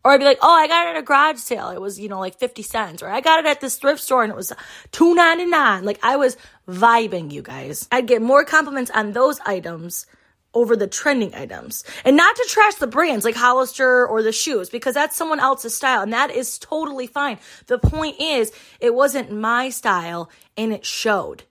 Or 0.05 0.11
I'd 0.11 0.19
be 0.19 0.25
like, 0.25 0.39
oh, 0.41 0.53
I 0.53 0.67
got 0.67 0.87
it 0.87 0.89
at 0.89 0.97
a 0.97 1.01
garage 1.01 1.37
sale. 1.37 1.69
It 1.69 1.79
was, 1.79 1.97
you 1.97 2.09
know, 2.09 2.19
like 2.19 2.37
50 2.37 2.61
cents. 2.61 3.01
Or 3.01 3.07
I 3.07 3.21
got 3.21 3.39
it 3.39 3.45
at 3.45 3.61
this 3.61 3.77
thrift 3.77 4.01
store 4.01 4.21
and 4.21 4.33
it 4.33 4.35
was 4.35 4.51
two 4.91 5.15
ninety 5.15 5.45
nine. 5.45 5.85
Like 5.85 5.99
I 6.03 6.17
was 6.17 6.35
vibing, 6.67 7.31
you 7.31 7.41
guys. 7.41 7.87
I'd 7.89 8.05
get 8.05 8.21
more 8.21 8.43
compliments 8.43 8.91
on 8.91 9.13
those 9.13 9.39
items 9.45 10.05
over 10.53 10.75
the 10.75 10.87
trending 10.87 11.33
items. 11.35 11.83
And 12.05 12.15
not 12.15 12.35
to 12.35 12.47
trash 12.49 12.75
the 12.75 12.87
brands 12.87 13.25
like 13.25 13.35
Hollister 13.35 14.05
or 14.07 14.21
the 14.21 14.31
shoes 14.31 14.69
because 14.69 14.93
that's 14.93 15.15
someone 15.15 15.39
else's 15.39 15.75
style 15.75 16.01
and 16.01 16.13
that 16.13 16.31
is 16.31 16.57
totally 16.59 17.07
fine. 17.07 17.39
The 17.67 17.79
point 17.79 18.19
is, 18.19 18.51
it 18.79 18.93
wasn't 18.93 19.31
my 19.31 19.69
style 19.69 20.29
and 20.57 20.73
it 20.73 20.85
showed. 20.85 21.43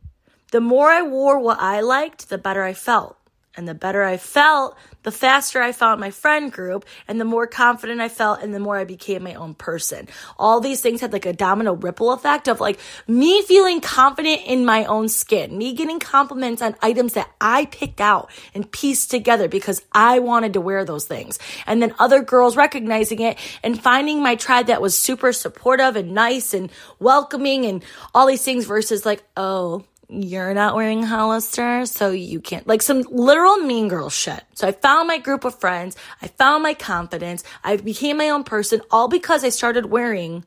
The 0.50 0.60
more 0.60 0.90
I 0.90 1.02
wore 1.02 1.38
what 1.38 1.60
I 1.60 1.80
liked, 1.80 2.28
the 2.28 2.38
better 2.38 2.62
I 2.62 2.74
felt. 2.74 3.16
And 3.54 3.68
the 3.68 3.74
better 3.74 4.02
I 4.02 4.16
felt, 4.16 4.78
the 5.02 5.12
faster 5.12 5.60
I 5.60 5.72
found 5.72 6.00
my 6.00 6.10
friend 6.10 6.50
group 6.50 6.86
and 7.06 7.20
the 7.20 7.26
more 7.26 7.46
confident 7.46 8.00
I 8.00 8.08
felt 8.08 8.40
and 8.40 8.54
the 8.54 8.58
more 8.60 8.78
I 8.78 8.84
became 8.84 9.24
my 9.24 9.34
own 9.34 9.52
person. 9.52 10.08
All 10.38 10.60
these 10.60 10.80
things 10.80 11.02
had 11.02 11.12
like 11.12 11.26
a 11.26 11.34
domino 11.34 11.74
ripple 11.74 12.12
effect 12.12 12.48
of 12.48 12.60
like 12.60 12.78
me 13.06 13.42
feeling 13.42 13.82
confident 13.82 14.40
in 14.46 14.64
my 14.64 14.86
own 14.86 15.10
skin, 15.10 15.58
me 15.58 15.74
getting 15.74 15.98
compliments 15.98 16.62
on 16.62 16.76
items 16.80 17.12
that 17.12 17.30
I 17.42 17.66
picked 17.66 18.00
out 18.00 18.30
and 18.54 18.70
pieced 18.70 19.10
together 19.10 19.48
because 19.48 19.82
I 19.92 20.20
wanted 20.20 20.54
to 20.54 20.62
wear 20.62 20.86
those 20.86 21.04
things. 21.04 21.38
And 21.66 21.82
then 21.82 21.94
other 21.98 22.22
girls 22.22 22.56
recognizing 22.56 23.20
it 23.20 23.38
and 23.62 23.78
finding 23.78 24.22
my 24.22 24.36
tribe 24.36 24.68
that 24.68 24.80
was 24.80 24.98
super 24.98 25.30
supportive 25.30 25.96
and 25.96 26.12
nice 26.12 26.54
and 26.54 26.72
welcoming 26.98 27.66
and 27.66 27.84
all 28.14 28.26
these 28.26 28.44
things 28.44 28.64
versus 28.64 29.04
like, 29.04 29.22
oh, 29.36 29.84
you're 30.12 30.52
not 30.52 30.74
wearing 30.74 31.02
Hollister, 31.02 31.86
so 31.86 32.10
you 32.10 32.40
can't. 32.40 32.66
Like 32.66 32.82
some 32.82 33.02
literal 33.10 33.56
mean 33.58 33.88
girl 33.88 34.10
shit. 34.10 34.42
So 34.54 34.68
I 34.68 34.72
found 34.72 35.08
my 35.08 35.18
group 35.18 35.44
of 35.44 35.58
friends. 35.58 35.96
I 36.20 36.28
found 36.28 36.62
my 36.62 36.74
confidence. 36.74 37.44
I 37.64 37.76
became 37.76 38.18
my 38.18 38.28
own 38.28 38.44
person 38.44 38.82
all 38.90 39.08
because 39.08 39.42
I 39.42 39.48
started 39.48 39.86
wearing 39.86 40.44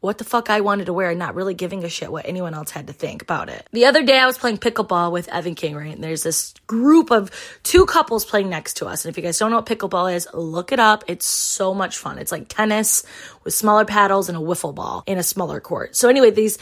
what 0.00 0.18
the 0.18 0.24
fuck 0.24 0.48
I 0.48 0.60
wanted 0.60 0.86
to 0.86 0.92
wear 0.92 1.10
and 1.10 1.18
not 1.18 1.34
really 1.34 1.54
giving 1.54 1.82
a 1.82 1.88
shit 1.88 2.12
what 2.12 2.28
anyone 2.28 2.54
else 2.54 2.70
had 2.70 2.86
to 2.86 2.92
think 2.92 3.20
about 3.20 3.48
it. 3.48 3.66
The 3.72 3.86
other 3.86 4.04
day 4.04 4.16
I 4.18 4.26
was 4.26 4.38
playing 4.38 4.58
pickleball 4.58 5.10
with 5.10 5.28
Evan 5.28 5.56
King, 5.56 5.74
right? 5.74 5.92
And 5.92 6.04
there's 6.04 6.22
this 6.22 6.54
group 6.68 7.10
of 7.10 7.32
two 7.64 7.84
couples 7.84 8.24
playing 8.24 8.48
next 8.48 8.74
to 8.74 8.86
us. 8.86 9.04
And 9.04 9.10
if 9.10 9.16
you 9.16 9.24
guys 9.24 9.38
don't 9.38 9.50
know 9.50 9.56
what 9.56 9.66
pickleball 9.66 10.14
is, 10.14 10.28
look 10.32 10.70
it 10.70 10.78
up. 10.78 11.02
It's 11.08 11.26
so 11.26 11.74
much 11.74 11.98
fun. 11.98 12.18
It's 12.18 12.30
like 12.30 12.46
tennis 12.48 13.04
with 13.42 13.54
smaller 13.54 13.84
paddles 13.84 14.28
and 14.28 14.38
a 14.38 14.40
wiffle 14.40 14.74
ball 14.74 15.02
in 15.06 15.18
a 15.18 15.24
smaller 15.24 15.58
court. 15.58 15.96
So 15.96 16.08
anyway, 16.08 16.30
these 16.30 16.58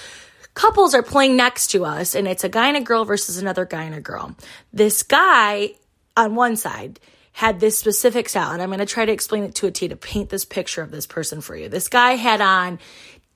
couples 0.56 0.94
are 0.94 1.02
playing 1.02 1.36
next 1.36 1.68
to 1.68 1.84
us 1.84 2.16
and 2.16 2.26
it's 2.26 2.42
a 2.42 2.48
guy 2.48 2.66
and 2.66 2.76
a 2.76 2.80
girl 2.80 3.04
versus 3.04 3.38
another 3.38 3.64
guy 3.64 3.84
and 3.84 3.94
a 3.94 4.00
girl. 4.00 4.34
This 4.72 5.04
guy 5.04 5.74
on 6.16 6.34
one 6.34 6.56
side 6.56 6.98
had 7.32 7.60
this 7.60 7.78
specific 7.78 8.28
style 8.28 8.50
and 8.50 8.62
I'm 8.62 8.70
going 8.70 8.80
to 8.80 8.86
try 8.86 9.04
to 9.04 9.12
explain 9.12 9.44
it 9.44 9.54
to 9.56 9.66
a 9.66 9.70
T 9.70 9.86
to 9.86 9.96
paint 9.96 10.30
this 10.30 10.46
picture 10.46 10.82
of 10.82 10.90
this 10.90 11.06
person 11.06 11.42
for 11.42 11.54
you. 11.54 11.68
This 11.68 11.88
guy 11.88 12.12
had 12.12 12.40
on 12.40 12.78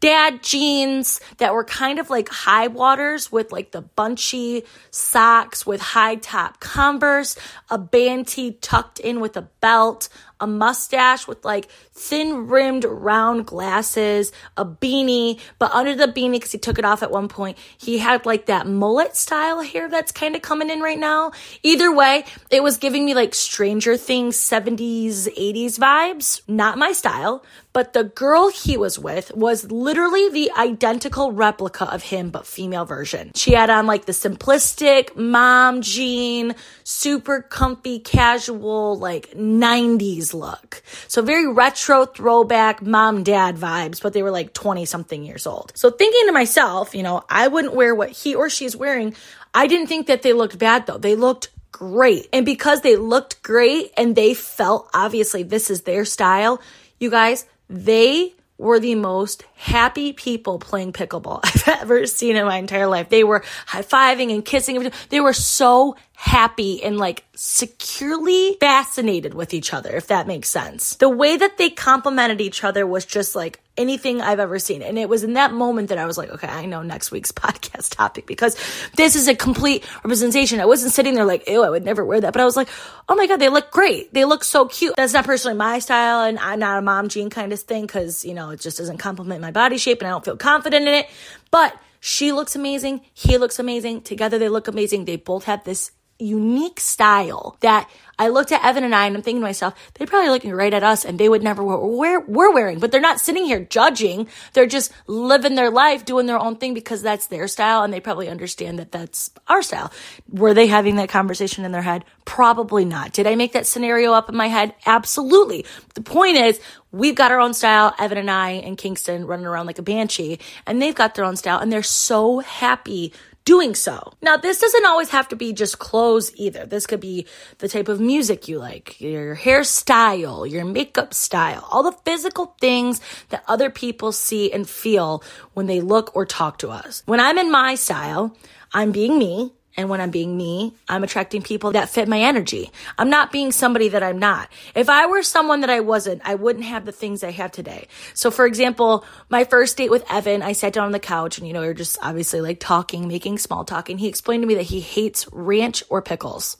dad 0.00 0.42
jeans 0.42 1.20
that 1.36 1.52
were 1.52 1.64
kind 1.64 1.98
of 1.98 2.08
like 2.08 2.30
high 2.30 2.68
waters 2.68 3.30
with 3.30 3.52
like 3.52 3.70
the 3.70 3.82
bunchy 3.82 4.64
socks 4.90 5.66
with 5.66 5.82
high 5.82 6.14
top 6.14 6.58
Converse, 6.58 7.36
a 7.68 7.76
band 7.76 8.26
tee 8.28 8.52
tucked 8.52 8.98
in 8.98 9.20
with 9.20 9.36
a 9.36 9.42
belt, 9.60 10.08
a 10.40 10.46
mustache 10.46 11.26
with 11.26 11.44
like 11.44 11.66
thin 11.92 12.48
rimmed 12.48 12.84
round 12.84 13.46
glasses, 13.46 14.32
a 14.56 14.64
beanie, 14.64 15.38
but 15.58 15.70
under 15.72 15.94
the 15.94 16.06
beanie, 16.06 16.32
because 16.32 16.52
he 16.52 16.58
took 16.58 16.78
it 16.78 16.84
off 16.84 17.02
at 17.02 17.10
one 17.10 17.28
point, 17.28 17.58
he 17.78 17.98
had 17.98 18.26
like 18.26 18.46
that 18.46 18.66
mullet 18.66 19.16
style 19.16 19.60
hair 19.60 19.88
that's 19.88 20.12
kind 20.12 20.34
of 20.34 20.42
coming 20.42 20.70
in 20.70 20.80
right 20.80 20.98
now. 20.98 21.32
Either 21.62 21.94
way, 21.94 22.24
it 22.50 22.62
was 22.62 22.76
giving 22.76 23.04
me 23.04 23.14
like 23.14 23.34
Stranger 23.34 23.96
Things 23.96 24.36
70s, 24.36 25.28
80s 25.36 25.78
vibes. 25.78 26.40
Not 26.48 26.78
my 26.78 26.92
style, 26.92 27.44
but 27.72 27.92
the 27.92 28.04
girl 28.04 28.50
he 28.50 28.76
was 28.76 28.98
with 28.98 29.32
was 29.34 29.70
literally 29.70 30.28
the 30.30 30.50
identical 30.56 31.32
replica 31.32 31.84
of 31.84 32.02
him, 32.02 32.30
but 32.30 32.46
female 32.46 32.84
version. 32.84 33.30
She 33.34 33.52
had 33.52 33.70
on 33.70 33.86
like 33.86 34.06
the 34.06 34.12
simplistic 34.12 35.16
mom 35.16 35.82
jean, 35.82 36.54
super 36.82 37.42
comfy, 37.42 38.00
casual, 38.00 38.98
like 38.98 39.30
90s 39.32 40.34
look. 40.34 40.82
So 41.06 41.22
very 41.22 41.46
retro 41.52 42.06
throwback 42.06 42.82
mom 42.82 43.22
dad 43.22 43.56
vibes, 43.56 44.02
but 44.02 44.12
they 44.12 44.22
were 44.22 44.32
like 44.32 44.52
20 44.52 44.84
something 44.84 45.24
years 45.24 45.46
old. 45.46 45.72
So 45.76 45.90
thinking 45.90 46.26
to 46.26 46.32
myself, 46.32 46.94
you 46.94 47.02
know, 47.02 47.22
I 47.28 47.48
wouldn't 47.48 47.74
wear 47.74 47.94
what 47.94 48.10
he 48.10 48.34
or 48.34 48.50
she's 48.50 48.74
wearing. 48.74 49.14
I 49.54 49.66
didn't 49.66 49.86
think 49.86 50.08
that 50.08 50.22
they 50.22 50.32
looked 50.32 50.58
bad 50.58 50.86
though. 50.86 50.98
They 50.98 51.14
looked 51.14 51.50
great. 51.70 52.28
And 52.32 52.44
because 52.44 52.80
they 52.82 52.96
looked 52.96 53.42
great 53.42 53.92
and 53.96 54.16
they 54.16 54.34
felt 54.34 54.90
obviously 54.92 55.44
this 55.44 55.70
is 55.70 55.82
their 55.82 56.04
style, 56.04 56.60
you 56.98 57.10
guys, 57.10 57.46
they 57.70 58.34
were 58.58 58.78
the 58.78 58.94
most 58.94 59.42
happy 59.54 60.12
people 60.12 60.58
playing 60.58 60.92
pickleball 60.92 61.40
I've 61.44 61.82
ever 61.82 62.06
seen 62.06 62.36
in 62.36 62.44
my 62.44 62.58
entire 62.58 62.86
life. 62.86 63.08
They 63.08 63.24
were 63.24 63.42
high 63.66 63.82
fiving 63.82 64.32
and 64.34 64.44
kissing. 64.44 64.92
They 65.08 65.20
were 65.20 65.32
so 65.32 65.96
happy 66.14 66.82
and 66.82 66.98
like 66.98 67.24
securely 67.34 68.58
fascinated 68.60 69.32
with 69.32 69.54
each 69.54 69.72
other, 69.72 69.90
if 69.96 70.08
that 70.08 70.26
makes 70.26 70.50
sense. 70.50 70.96
The 70.96 71.08
way 71.08 71.38
that 71.38 71.56
they 71.56 71.70
complimented 71.70 72.42
each 72.42 72.62
other 72.62 72.86
was 72.86 73.06
just 73.06 73.34
like 73.34 73.60
anything 73.80 74.20
I've 74.20 74.40
ever 74.40 74.58
seen. 74.58 74.82
And 74.82 74.98
it 74.98 75.08
was 75.08 75.24
in 75.24 75.32
that 75.32 75.52
moment 75.52 75.88
that 75.88 75.98
I 75.98 76.06
was 76.06 76.18
like, 76.18 76.30
okay, 76.30 76.46
I 76.46 76.66
know 76.66 76.82
next 76.82 77.10
week's 77.10 77.32
podcast 77.40 77.96
topic 77.96 78.26
because 78.26 78.56
this 78.96 79.16
is 79.16 79.26
a 79.28 79.34
complete 79.34 79.84
representation. 80.04 80.60
I 80.60 80.66
wasn't 80.66 80.92
sitting 80.92 81.14
there 81.14 81.24
like, 81.24 81.48
ew, 81.48 81.62
I 81.62 81.70
would 81.70 81.84
never 81.84 82.04
wear 82.04 82.20
that. 82.20 82.32
But 82.32 82.42
I 82.42 82.44
was 82.44 82.56
like, 82.56 82.68
oh 83.08 83.14
my 83.14 83.26
God, 83.26 83.38
they 83.38 83.48
look 83.48 83.70
great. 83.70 84.12
They 84.12 84.24
look 84.24 84.44
so 84.44 84.66
cute. 84.66 84.94
That's 84.96 85.14
not 85.14 85.24
personally 85.24 85.56
my 85.56 85.78
style 85.78 86.22
and 86.22 86.38
I'm 86.38 86.58
not 86.58 86.78
a 86.78 86.82
mom 86.82 87.08
jean 87.08 87.30
kind 87.30 87.52
of 87.52 87.60
thing 87.60 87.82
because, 87.82 88.24
you 88.24 88.34
know, 88.34 88.50
it 88.50 88.60
just 88.60 88.78
doesn't 88.78 88.98
compliment 88.98 89.40
my 89.40 89.50
body 89.50 89.78
shape 89.78 90.00
and 90.00 90.08
I 90.08 90.10
don't 90.10 90.24
feel 90.24 90.36
confident 90.36 90.86
in 90.86 90.94
it. 90.94 91.08
But 91.50 91.74
she 92.00 92.32
looks 92.32 92.56
amazing. 92.56 93.02
He 93.14 93.38
looks 93.38 93.58
amazing. 93.58 94.02
Together 94.02 94.38
they 94.38 94.48
look 94.48 94.68
amazing. 94.68 95.04
They 95.04 95.16
both 95.16 95.44
have 95.44 95.64
this 95.64 95.92
unique 96.20 96.80
style 96.80 97.56
that 97.60 97.88
I 98.20 98.28
looked 98.28 98.52
at 98.52 98.62
Evan 98.62 98.84
and 98.84 98.94
I 98.94 99.06
and 99.06 99.16
I'm 99.16 99.22
thinking 99.22 99.40
to 99.40 99.46
myself, 99.46 99.74
they're 99.94 100.06
probably 100.06 100.28
looking 100.28 100.52
right 100.52 100.74
at 100.74 100.82
us 100.82 101.06
and 101.06 101.18
they 101.18 101.30
would 101.30 101.42
never 101.42 101.64
wear 101.64 102.20
what 102.20 102.28
we're 102.28 102.52
wearing, 102.52 102.78
but 102.78 102.92
they're 102.92 103.00
not 103.00 103.18
sitting 103.18 103.46
here 103.46 103.60
judging. 103.60 104.28
They're 104.52 104.66
just 104.66 104.92
living 105.06 105.54
their 105.54 105.70
life, 105.70 106.04
doing 106.04 106.26
their 106.26 106.38
own 106.38 106.56
thing 106.56 106.74
because 106.74 107.00
that's 107.00 107.28
their 107.28 107.48
style 107.48 107.82
and 107.82 107.94
they 107.94 108.00
probably 108.00 108.28
understand 108.28 108.78
that 108.78 108.92
that's 108.92 109.30
our 109.48 109.62
style. 109.62 109.90
Were 110.28 110.52
they 110.52 110.66
having 110.66 110.96
that 110.96 111.08
conversation 111.08 111.64
in 111.64 111.72
their 111.72 111.80
head? 111.80 112.04
Probably 112.26 112.84
not. 112.84 113.14
Did 113.14 113.26
I 113.26 113.36
make 113.36 113.54
that 113.54 113.66
scenario 113.66 114.12
up 114.12 114.28
in 114.28 114.36
my 114.36 114.48
head? 114.48 114.74
Absolutely. 114.84 115.64
The 115.94 116.02
point 116.02 116.36
is, 116.36 116.60
we've 116.92 117.14
got 117.14 117.32
our 117.32 117.40
own 117.40 117.54
style, 117.54 117.94
Evan 117.98 118.18
and 118.18 118.30
I 118.30 118.50
and 118.50 118.76
Kingston 118.76 119.24
running 119.24 119.46
around 119.46 119.66
like 119.66 119.78
a 119.78 119.82
banshee, 119.82 120.40
and 120.66 120.82
they've 120.82 120.94
got 120.94 121.14
their 121.14 121.24
own 121.24 121.36
style 121.36 121.58
and 121.58 121.72
they're 121.72 121.82
so 121.82 122.40
happy 122.40 123.14
doing 123.50 123.74
so. 123.74 124.12
Now, 124.22 124.36
this 124.36 124.60
doesn't 124.60 124.86
always 124.86 125.08
have 125.08 125.26
to 125.30 125.34
be 125.34 125.52
just 125.52 125.80
clothes 125.80 126.30
either. 126.36 126.66
This 126.66 126.86
could 126.86 127.00
be 127.00 127.26
the 127.58 127.66
type 127.66 127.88
of 127.88 127.98
music 127.98 128.46
you 128.46 128.60
like, 128.60 129.00
your 129.00 129.34
hairstyle, 129.34 130.48
your 130.48 130.64
makeup 130.64 131.12
style, 131.12 131.66
all 131.68 131.82
the 131.82 131.98
physical 132.04 132.54
things 132.60 133.00
that 133.30 133.42
other 133.48 133.68
people 133.68 134.12
see 134.12 134.52
and 134.52 134.70
feel 134.70 135.24
when 135.54 135.66
they 135.66 135.80
look 135.80 136.14
or 136.14 136.24
talk 136.24 136.58
to 136.58 136.70
us. 136.70 137.02
When 137.06 137.18
I'm 137.18 137.38
in 137.38 137.50
my 137.50 137.74
style, 137.74 138.36
I'm 138.72 138.92
being 138.92 139.18
me. 139.18 139.52
And 139.76 139.88
when 139.88 140.00
I'm 140.00 140.10
being 140.10 140.36
me, 140.36 140.74
I'm 140.88 141.04
attracting 141.04 141.42
people 141.42 141.72
that 141.72 141.88
fit 141.88 142.08
my 142.08 142.20
energy. 142.20 142.70
I'm 142.98 143.08
not 143.08 143.30
being 143.30 143.52
somebody 143.52 143.88
that 143.88 144.02
I'm 144.02 144.18
not. 144.18 144.48
If 144.74 144.88
I 144.88 145.06
were 145.06 145.22
someone 145.22 145.60
that 145.60 145.70
I 145.70 145.80
wasn't, 145.80 146.22
I 146.24 146.34
wouldn't 146.34 146.64
have 146.64 146.84
the 146.84 146.92
things 146.92 147.22
I 147.22 147.30
have 147.30 147.52
today. 147.52 147.86
So 148.14 148.30
for 148.30 148.46
example, 148.46 149.04
my 149.28 149.44
first 149.44 149.76
date 149.76 149.90
with 149.90 150.04
Evan, 150.10 150.42
I 150.42 150.52
sat 150.52 150.72
down 150.72 150.86
on 150.86 150.92
the 150.92 150.98
couch 150.98 151.38
and, 151.38 151.46
you 151.46 151.52
know, 151.52 151.60
we 151.60 151.68
are 151.68 151.74
just 151.74 151.98
obviously 152.02 152.40
like 152.40 152.58
talking, 152.58 153.06
making 153.06 153.38
small 153.38 153.64
talk. 153.64 153.88
And 153.88 154.00
he 154.00 154.08
explained 154.08 154.42
to 154.42 154.46
me 154.46 154.56
that 154.56 154.62
he 154.62 154.80
hates 154.80 155.28
ranch 155.32 155.84
or 155.88 156.02
pickles. 156.02 156.56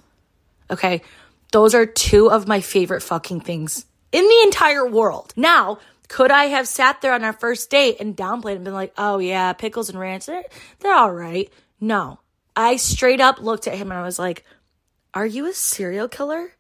Okay. 0.71 1.03
Those 1.53 1.75
are 1.75 1.87
two 1.87 2.31
of 2.31 2.47
my 2.47 2.61
favorite 2.61 3.03
fucking 3.03 3.41
things 3.41 3.87
in 4.13 4.23
the 4.23 4.43
entire 4.45 4.87
world. 4.87 5.33
Now, 5.37 5.79
could 6.07 6.31
I 6.31 6.45
have 6.45 6.67
sat 6.69 7.01
there 7.01 7.13
on 7.13 7.25
our 7.25 7.33
first 7.33 7.71
date 7.71 7.97
and 8.01 8.17
downplayed 8.17 8.57
and 8.57 8.65
been 8.65 8.75
like, 8.75 8.93
oh 8.97 9.19
yeah, 9.19 9.53
pickles 9.53 9.89
and 9.89 9.99
ranch, 9.99 10.27
they're, 10.27 10.45
they're 10.79 10.95
all 10.95 11.13
right. 11.13 11.53
No, 11.81 12.21
I 12.61 12.77
straight 12.77 13.23
up 13.23 13.41
looked 13.41 13.67
at 13.67 13.79
him 13.79 13.91
and 13.91 13.99
I 13.99 14.03
was 14.03 14.19
like, 14.19 14.45
Are 15.15 15.25
you 15.25 15.47
a 15.47 15.55
serial 15.55 16.09
killer? 16.09 16.53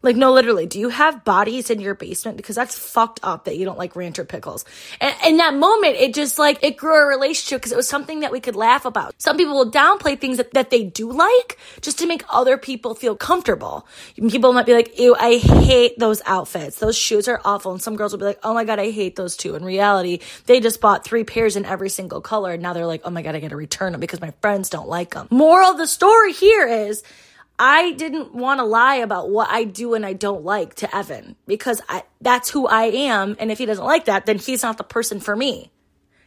Like, 0.00 0.14
no, 0.14 0.32
literally, 0.32 0.66
do 0.66 0.78
you 0.78 0.90
have 0.90 1.24
bodies 1.24 1.70
in 1.70 1.80
your 1.80 1.96
basement? 1.96 2.36
Because 2.36 2.54
that's 2.54 2.78
fucked 2.78 3.18
up 3.24 3.46
that 3.46 3.56
you 3.56 3.64
don't 3.64 3.78
like 3.78 3.96
rancher 3.96 4.24
pickles. 4.24 4.64
And 5.00 5.12
in 5.26 5.36
that 5.38 5.54
moment, 5.54 5.96
it 5.96 6.14
just 6.14 6.38
like, 6.38 6.62
it 6.62 6.76
grew 6.76 7.02
a 7.02 7.06
relationship 7.06 7.60
because 7.60 7.72
it 7.72 7.76
was 7.76 7.88
something 7.88 8.20
that 8.20 8.30
we 8.30 8.38
could 8.38 8.54
laugh 8.54 8.84
about. 8.84 9.20
Some 9.20 9.36
people 9.36 9.56
will 9.56 9.72
downplay 9.72 10.16
things 10.16 10.36
that, 10.36 10.54
that 10.54 10.70
they 10.70 10.84
do 10.84 11.10
like 11.10 11.58
just 11.80 11.98
to 11.98 12.06
make 12.06 12.22
other 12.28 12.56
people 12.56 12.94
feel 12.94 13.16
comfortable. 13.16 13.88
People 14.14 14.52
might 14.52 14.66
be 14.66 14.74
like, 14.74 15.00
ew, 15.00 15.16
I 15.18 15.38
hate 15.38 15.98
those 15.98 16.22
outfits. 16.26 16.78
Those 16.78 16.96
shoes 16.96 17.26
are 17.26 17.40
awful. 17.44 17.72
And 17.72 17.82
some 17.82 17.96
girls 17.96 18.12
will 18.12 18.20
be 18.20 18.24
like, 18.24 18.38
oh 18.44 18.54
my 18.54 18.62
God, 18.62 18.78
I 18.78 18.92
hate 18.92 19.16
those 19.16 19.36
too. 19.36 19.56
In 19.56 19.64
reality, 19.64 20.20
they 20.46 20.60
just 20.60 20.80
bought 20.80 21.04
three 21.04 21.24
pairs 21.24 21.56
in 21.56 21.64
every 21.64 21.88
single 21.88 22.20
color. 22.20 22.52
And 22.52 22.62
now 22.62 22.72
they're 22.72 22.86
like, 22.86 23.02
oh 23.04 23.10
my 23.10 23.22
God, 23.22 23.34
I 23.34 23.40
gotta 23.40 23.56
return 23.56 23.90
them 23.90 24.00
because 24.00 24.20
my 24.20 24.30
friends 24.42 24.70
don't 24.70 24.88
like 24.88 25.14
them. 25.14 25.26
Moral 25.32 25.72
of 25.72 25.76
the 25.76 25.88
story 25.88 26.32
here 26.32 26.68
is, 26.68 27.02
I 27.58 27.92
didn't 27.92 28.34
want 28.34 28.60
to 28.60 28.64
lie 28.64 28.96
about 28.96 29.30
what 29.30 29.48
I 29.50 29.64
do 29.64 29.94
and 29.94 30.06
I 30.06 30.12
don't 30.12 30.44
like 30.44 30.74
to 30.76 30.96
Evan 30.96 31.34
because 31.46 31.82
I, 31.88 32.04
that's 32.20 32.50
who 32.50 32.66
I 32.66 32.84
am. 32.84 33.36
And 33.40 33.50
if 33.50 33.58
he 33.58 33.66
doesn't 33.66 33.84
like 33.84 34.04
that, 34.04 34.26
then 34.26 34.38
he's 34.38 34.62
not 34.62 34.78
the 34.78 34.84
person 34.84 35.18
for 35.18 35.34
me. 35.34 35.72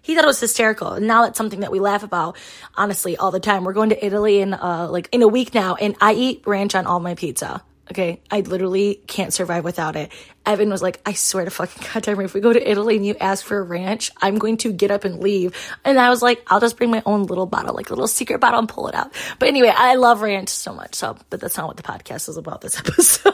He 0.01 0.15
thought 0.15 0.23
it 0.23 0.27
was 0.27 0.39
hysterical. 0.39 0.93
And 0.93 1.07
now 1.07 1.25
it's 1.25 1.37
something 1.37 1.61
that 1.61 1.71
we 1.71 1.79
laugh 1.79 2.03
about, 2.03 2.35
honestly, 2.75 3.15
all 3.15 3.31
the 3.31 3.39
time. 3.39 3.63
We're 3.63 3.73
going 3.73 3.89
to 3.91 4.05
Italy 4.05 4.39
in, 4.41 4.53
uh, 4.53 4.87
like 4.89 5.07
in 5.11 5.21
a 5.21 5.27
week 5.27 5.53
now 5.53 5.75
and 5.75 5.95
I 6.01 6.13
eat 6.13 6.43
ranch 6.45 6.75
on 6.75 6.85
all 6.85 6.99
my 6.99 7.15
pizza. 7.15 7.63
Okay. 7.91 8.21
I 8.31 8.39
literally 8.39 9.01
can't 9.05 9.33
survive 9.33 9.65
without 9.65 9.97
it. 9.97 10.13
Evan 10.45 10.69
was 10.69 10.81
like, 10.81 11.01
I 11.05 11.11
swear 11.11 11.43
to 11.43 11.51
fucking 11.51 11.85
goddamn, 11.93 12.21
if 12.21 12.33
we 12.33 12.39
go 12.39 12.53
to 12.53 12.69
Italy 12.69 12.95
and 12.95 13.05
you 13.05 13.17
ask 13.19 13.45
for 13.45 13.59
a 13.59 13.63
ranch, 13.63 14.11
I'm 14.21 14.37
going 14.37 14.55
to 14.57 14.71
get 14.71 14.91
up 14.91 15.03
and 15.03 15.19
leave. 15.19 15.53
And 15.83 15.99
I 15.99 16.09
was 16.09 16.21
like, 16.21 16.41
I'll 16.47 16.61
just 16.61 16.77
bring 16.77 16.89
my 16.89 17.03
own 17.05 17.23
little 17.23 17.45
bottle, 17.45 17.75
like 17.75 17.89
a 17.89 17.93
little 17.93 18.07
secret 18.07 18.39
bottle 18.39 18.59
and 18.59 18.69
pull 18.69 18.87
it 18.87 18.95
out. 18.95 19.11
But 19.39 19.49
anyway, 19.49 19.73
I 19.75 19.95
love 19.95 20.21
ranch 20.21 20.47
so 20.47 20.73
much. 20.73 20.95
So, 20.95 21.17
but 21.29 21.41
that's 21.41 21.57
not 21.57 21.67
what 21.67 21.75
the 21.75 21.83
podcast 21.83 22.29
is 22.29 22.37
about 22.37 22.61
this 22.61 22.79
episode. 22.79 23.33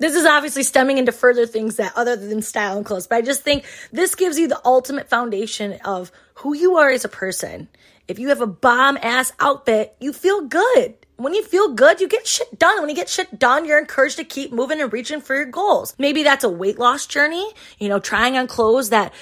this 0.00 0.16
is 0.16 0.26
obviously 0.26 0.64
stemming 0.64 0.98
into 0.98 1.12
further 1.12 1.46
things 1.46 1.76
that 1.76 1.92
other 1.94 2.16
than 2.16 2.42
style 2.42 2.76
and 2.76 2.84
clothes. 2.84 3.06
But 3.06 3.18
I 3.18 3.22
just 3.22 3.44
think 3.44 3.64
this 3.92 4.16
gives 4.16 4.36
you 4.36 4.48
the 4.48 4.60
ultimate 4.64 5.08
foundation 5.10 5.74
of 5.84 6.10
who 6.34 6.56
you 6.56 6.78
are 6.78 6.90
as 6.90 7.04
a 7.04 7.08
person. 7.08 7.68
If 8.08 8.18
you 8.18 8.30
have 8.30 8.40
a 8.40 8.48
bomb 8.48 8.98
ass 9.00 9.32
outfit, 9.38 9.94
you 10.00 10.12
feel 10.12 10.40
good 10.40 10.96
when 11.22 11.34
you 11.34 11.42
feel 11.44 11.68
good, 11.74 12.00
you 12.00 12.08
get 12.08 12.26
shit 12.26 12.58
done. 12.58 12.80
When 12.80 12.88
you 12.88 12.96
get 12.96 13.08
shit 13.08 13.38
done, 13.38 13.64
you're 13.64 13.78
encouraged 13.78 14.16
to 14.16 14.24
keep 14.24 14.52
moving 14.52 14.80
and 14.80 14.92
reaching 14.92 15.20
for 15.20 15.36
your 15.36 15.46
goals. 15.46 15.94
Maybe 15.98 16.22
that's 16.22 16.44
a 16.44 16.48
weight 16.48 16.78
loss 16.78 17.06
journey, 17.06 17.48
you 17.78 17.88
know, 17.88 18.00
trying 18.00 18.36
on 18.36 18.46
clothes 18.46 18.90
that 18.90 19.12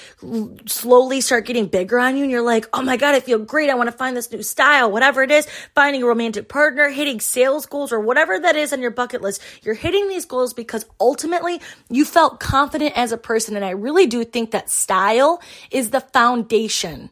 slowly 0.65 1.21
start 1.21 1.45
getting 1.45 1.67
bigger 1.67 1.99
on 1.99 2.17
you. 2.17 2.23
And 2.23 2.31
you're 2.31 2.41
like, 2.41 2.67
oh 2.73 2.81
my 2.81 2.97
God, 2.97 3.13
I 3.13 3.19
feel 3.19 3.39
great. 3.39 3.69
I 3.69 3.75
want 3.75 3.87
to 3.91 3.95
find 3.95 4.17
this 4.17 4.31
new 4.31 4.41
style, 4.41 4.91
whatever 4.91 5.21
it 5.21 5.31
is, 5.31 5.47
finding 5.75 6.03
a 6.03 6.07
romantic 6.07 6.49
partner, 6.49 6.89
hitting 6.89 7.19
sales 7.19 7.65
goals 7.65 7.91
or 7.91 7.99
whatever 7.99 8.39
that 8.39 8.55
is 8.55 8.73
on 8.73 8.81
your 8.81 8.91
bucket 8.91 9.21
list. 9.21 9.41
You're 9.61 9.75
hitting 9.75 10.07
these 10.07 10.25
goals 10.25 10.53
because 10.53 10.85
ultimately 10.99 11.61
you 11.89 12.05
felt 12.05 12.39
confident 12.39 12.97
as 12.97 13.11
a 13.11 13.17
person. 13.17 13.55
And 13.55 13.63
I 13.63 13.71
really 13.71 14.07
do 14.07 14.23
think 14.23 14.51
that 14.51 14.69
style 14.69 15.41
is 15.69 15.91
the 15.91 16.01
foundation 16.01 17.11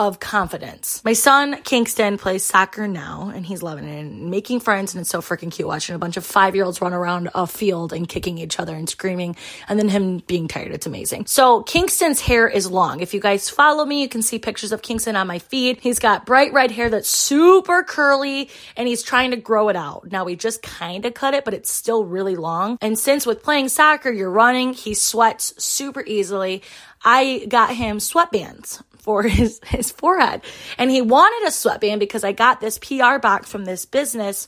of 0.00 0.18
confidence. 0.18 1.04
My 1.04 1.12
son, 1.12 1.60
Kingston, 1.62 2.16
plays 2.16 2.42
soccer 2.42 2.88
now 2.88 3.30
and 3.34 3.44
he's 3.44 3.62
loving 3.62 3.84
it 3.84 4.00
and 4.00 4.30
making 4.30 4.60
friends. 4.60 4.94
And 4.94 5.02
it's 5.02 5.10
so 5.10 5.20
freaking 5.20 5.52
cute 5.52 5.68
watching 5.68 5.94
a 5.94 5.98
bunch 5.98 6.16
of 6.16 6.24
five 6.24 6.54
year 6.54 6.64
olds 6.64 6.80
run 6.80 6.94
around 6.94 7.28
a 7.34 7.46
field 7.46 7.92
and 7.92 8.08
kicking 8.08 8.38
each 8.38 8.58
other 8.58 8.74
and 8.74 8.88
screaming 8.88 9.36
and 9.68 9.78
then 9.78 9.90
him 9.90 10.20
being 10.20 10.48
tired. 10.48 10.72
It's 10.72 10.86
amazing. 10.86 11.26
So 11.26 11.62
Kingston's 11.64 12.22
hair 12.22 12.48
is 12.48 12.70
long. 12.70 13.00
If 13.00 13.12
you 13.12 13.20
guys 13.20 13.50
follow 13.50 13.84
me, 13.84 14.00
you 14.00 14.08
can 14.08 14.22
see 14.22 14.38
pictures 14.38 14.72
of 14.72 14.80
Kingston 14.80 15.16
on 15.16 15.26
my 15.26 15.38
feed. 15.38 15.80
He's 15.82 15.98
got 15.98 16.24
bright 16.24 16.54
red 16.54 16.70
hair 16.70 16.88
that's 16.88 17.10
super 17.10 17.82
curly 17.82 18.48
and 18.78 18.88
he's 18.88 19.02
trying 19.02 19.32
to 19.32 19.36
grow 19.36 19.68
it 19.68 19.76
out. 19.76 20.10
Now 20.10 20.24
we 20.24 20.34
just 20.34 20.62
kind 20.62 21.04
of 21.04 21.12
cut 21.12 21.34
it, 21.34 21.44
but 21.44 21.52
it's 21.52 21.70
still 21.70 22.06
really 22.06 22.36
long. 22.36 22.78
And 22.80 22.98
since 22.98 23.26
with 23.26 23.42
playing 23.42 23.68
soccer, 23.68 24.10
you're 24.10 24.30
running, 24.30 24.72
he 24.72 24.94
sweats 24.94 25.52
super 25.62 26.02
easily. 26.06 26.62
I 27.04 27.44
got 27.50 27.74
him 27.74 27.98
sweatbands 27.98 28.82
for 29.10 29.22
his, 29.28 29.60
his 29.66 29.90
forehead. 29.90 30.40
And 30.78 30.88
he 30.88 31.02
wanted 31.02 31.48
a 31.48 31.50
sweatband 31.50 31.98
because 31.98 32.22
I 32.22 32.30
got 32.30 32.60
this 32.60 32.78
PR 32.78 33.18
box 33.18 33.50
from 33.50 33.64
this 33.64 33.84
business 33.84 34.46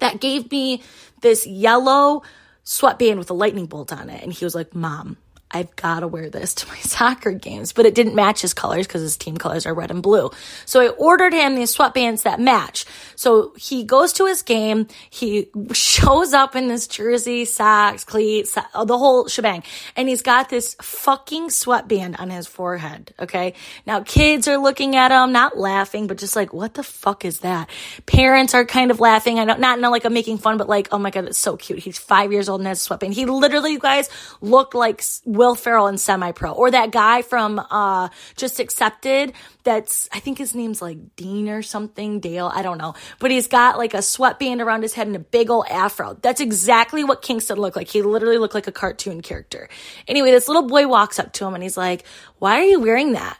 that 0.00 0.20
gave 0.20 0.50
me 0.50 0.82
this 1.22 1.46
yellow 1.46 2.22
sweatband 2.62 3.18
with 3.18 3.30
a 3.30 3.34
lightning 3.34 3.64
bolt 3.64 3.94
on 3.94 4.10
it. 4.10 4.22
And 4.22 4.34
he 4.34 4.44
was 4.44 4.54
like, 4.54 4.74
Mom, 4.74 5.16
I've 5.50 5.74
got 5.76 6.00
to 6.00 6.08
wear 6.08 6.28
this 6.28 6.54
to 6.56 6.68
my 6.68 6.76
soccer 6.80 7.32
games, 7.32 7.72
but 7.72 7.86
it 7.86 7.94
didn't 7.94 8.14
match 8.14 8.42
his 8.42 8.52
colors 8.52 8.86
because 8.86 9.02
his 9.02 9.16
team 9.16 9.36
colors 9.36 9.64
are 9.64 9.74
red 9.74 9.90
and 9.90 10.02
blue. 10.02 10.30
So 10.64 10.80
I 10.80 10.88
ordered 10.88 11.32
him 11.32 11.54
these 11.54 11.74
sweatbands 11.74 12.22
that 12.22 12.40
match. 12.40 12.84
So 13.14 13.52
he 13.56 13.84
goes 13.84 14.12
to 14.14 14.26
his 14.26 14.42
game. 14.42 14.88
He 15.08 15.48
shows 15.72 16.34
up 16.34 16.56
in 16.56 16.68
this 16.68 16.86
jersey, 16.86 17.44
socks, 17.44 18.04
cleats, 18.04 18.56
uh, 18.56 18.84
the 18.84 18.98
whole 18.98 19.28
shebang. 19.28 19.62
And 19.94 20.08
he's 20.08 20.22
got 20.22 20.48
this 20.48 20.74
fucking 20.82 21.50
sweatband 21.50 22.16
on 22.16 22.30
his 22.30 22.46
forehead. 22.46 23.14
Okay. 23.20 23.54
Now 23.86 24.00
kids 24.00 24.48
are 24.48 24.58
looking 24.58 24.96
at 24.96 25.12
him, 25.12 25.32
not 25.32 25.56
laughing, 25.56 26.06
but 26.08 26.18
just 26.18 26.34
like, 26.34 26.52
what 26.52 26.74
the 26.74 26.82
fuck 26.82 27.24
is 27.24 27.40
that? 27.40 27.70
Parents 28.06 28.54
are 28.54 28.64
kind 28.64 28.90
of 28.90 28.98
laughing. 28.98 29.38
I 29.38 29.44
don't, 29.44 29.60
not, 29.60 29.78
not 29.78 29.92
like 29.92 30.04
I'm 30.04 30.14
making 30.14 30.38
fun, 30.38 30.58
but 30.58 30.68
like, 30.68 30.88
oh 30.90 30.98
my 30.98 31.10
God, 31.10 31.26
it's 31.26 31.38
so 31.38 31.56
cute. 31.56 31.78
He's 31.78 31.98
five 31.98 32.32
years 32.32 32.48
old 32.48 32.60
and 32.60 32.68
has 32.68 32.80
a 32.80 32.82
sweatband. 32.82 33.14
He 33.14 33.26
literally, 33.26 33.72
you 33.72 33.78
guys, 33.78 34.10
look 34.40 34.74
like 34.74 35.02
Will 35.36 35.54
Ferrell 35.54 35.86
in 35.86 35.98
Semi 35.98 36.32
Pro, 36.32 36.52
or 36.52 36.70
that 36.70 36.90
guy 36.90 37.22
from 37.22 37.58
uh, 37.58 38.08
Just 38.36 38.60
Accepted. 38.60 39.32
That's 39.64 40.08
I 40.12 40.20
think 40.20 40.38
his 40.38 40.54
name's 40.54 40.80
like 40.80 41.16
Dean 41.16 41.48
or 41.48 41.62
something, 41.62 42.20
Dale. 42.20 42.50
I 42.52 42.62
don't 42.62 42.78
know, 42.78 42.94
but 43.18 43.30
he's 43.30 43.48
got 43.48 43.78
like 43.78 43.94
a 43.94 44.02
sweatband 44.02 44.60
around 44.60 44.82
his 44.82 44.94
head 44.94 45.06
and 45.06 45.16
a 45.16 45.20
big 45.20 45.50
old 45.50 45.66
afro. 45.68 46.16
That's 46.20 46.40
exactly 46.40 47.04
what 47.04 47.22
Kingston 47.22 47.58
looked 47.58 47.76
like. 47.76 47.88
He 47.88 48.02
literally 48.02 48.38
looked 48.38 48.54
like 48.54 48.66
a 48.66 48.72
cartoon 48.72 49.22
character. 49.22 49.68
Anyway, 50.06 50.30
this 50.30 50.48
little 50.48 50.66
boy 50.66 50.86
walks 50.86 51.18
up 51.18 51.32
to 51.34 51.46
him 51.46 51.54
and 51.54 51.62
he's 51.62 51.76
like, 51.76 52.04
"Why 52.38 52.58
are 52.58 52.64
you 52.64 52.80
wearing 52.80 53.12
that?" 53.12 53.38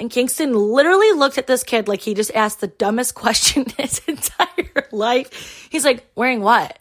And 0.00 0.10
Kingston 0.10 0.54
literally 0.54 1.12
looked 1.12 1.38
at 1.38 1.46
this 1.46 1.64
kid 1.64 1.88
like 1.88 2.00
he 2.00 2.14
just 2.14 2.32
asked 2.34 2.60
the 2.60 2.68
dumbest 2.68 3.14
question 3.16 3.64
in 3.64 3.84
his 3.84 4.00
entire 4.06 4.86
life. 4.92 5.68
He's 5.70 5.84
like, 5.84 6.06
wearing 6.14 6.40
what? 6.40 6.78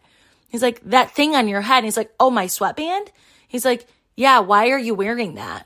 He's 0.49 0.61
like, 0.61 0.81
that 0.89 1.11
thing 1.11 1.35
on 1.35 1.47
your 1.47 1.61
head. 1.61 1.77
And 1.77 1.85
he's 1.85 1.97
like, 1.97 2.13
oh, 2.19 2.29
my 2.29 2.47
sweatband? 2.47 3.11
He's 3.47 3.65
like, 3.65 3.87
yeah, 4.17 4.39
why 4.39 4.71
are 4.71 4.79
you 4.79 4.95
wearing 4.95 5.35
that? 5.35 5.65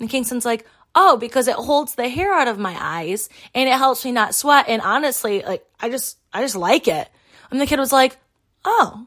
And 0.00 0.10
Kingston's 0.10 0.46
like, 0.46 0.66
oh, 0.94 1.16
because 1.18 1.46
it 1.46 1.54
holds 1.54 1.94
the 1.94 2.08
hair 2.08 2.32
out 2.32 2.48
of 2.48 2.58
my 2.58 2.76
eyes 2.80 3.28
and 3.54 3.68
it 3.68 3.76
helps 3.76 4.04
me 4.04 4.10
not 4.10 4.34
sweat. 4.34 4.64
And 4.68 4.82
honestly, 4.82 5.42
like, 5.42 5.64
I 5.78 5.90
just, 5.90 6.18
I 6.32 6.42
just 6.42 6.56
like 6.56 6.88
it. 6.88 7.08
And 7.50 7.60
the 7.60 7.66
kid 7.66 7.78
was 7.78 7.92
like, 7.92 8.16
oh, 8.64 9.06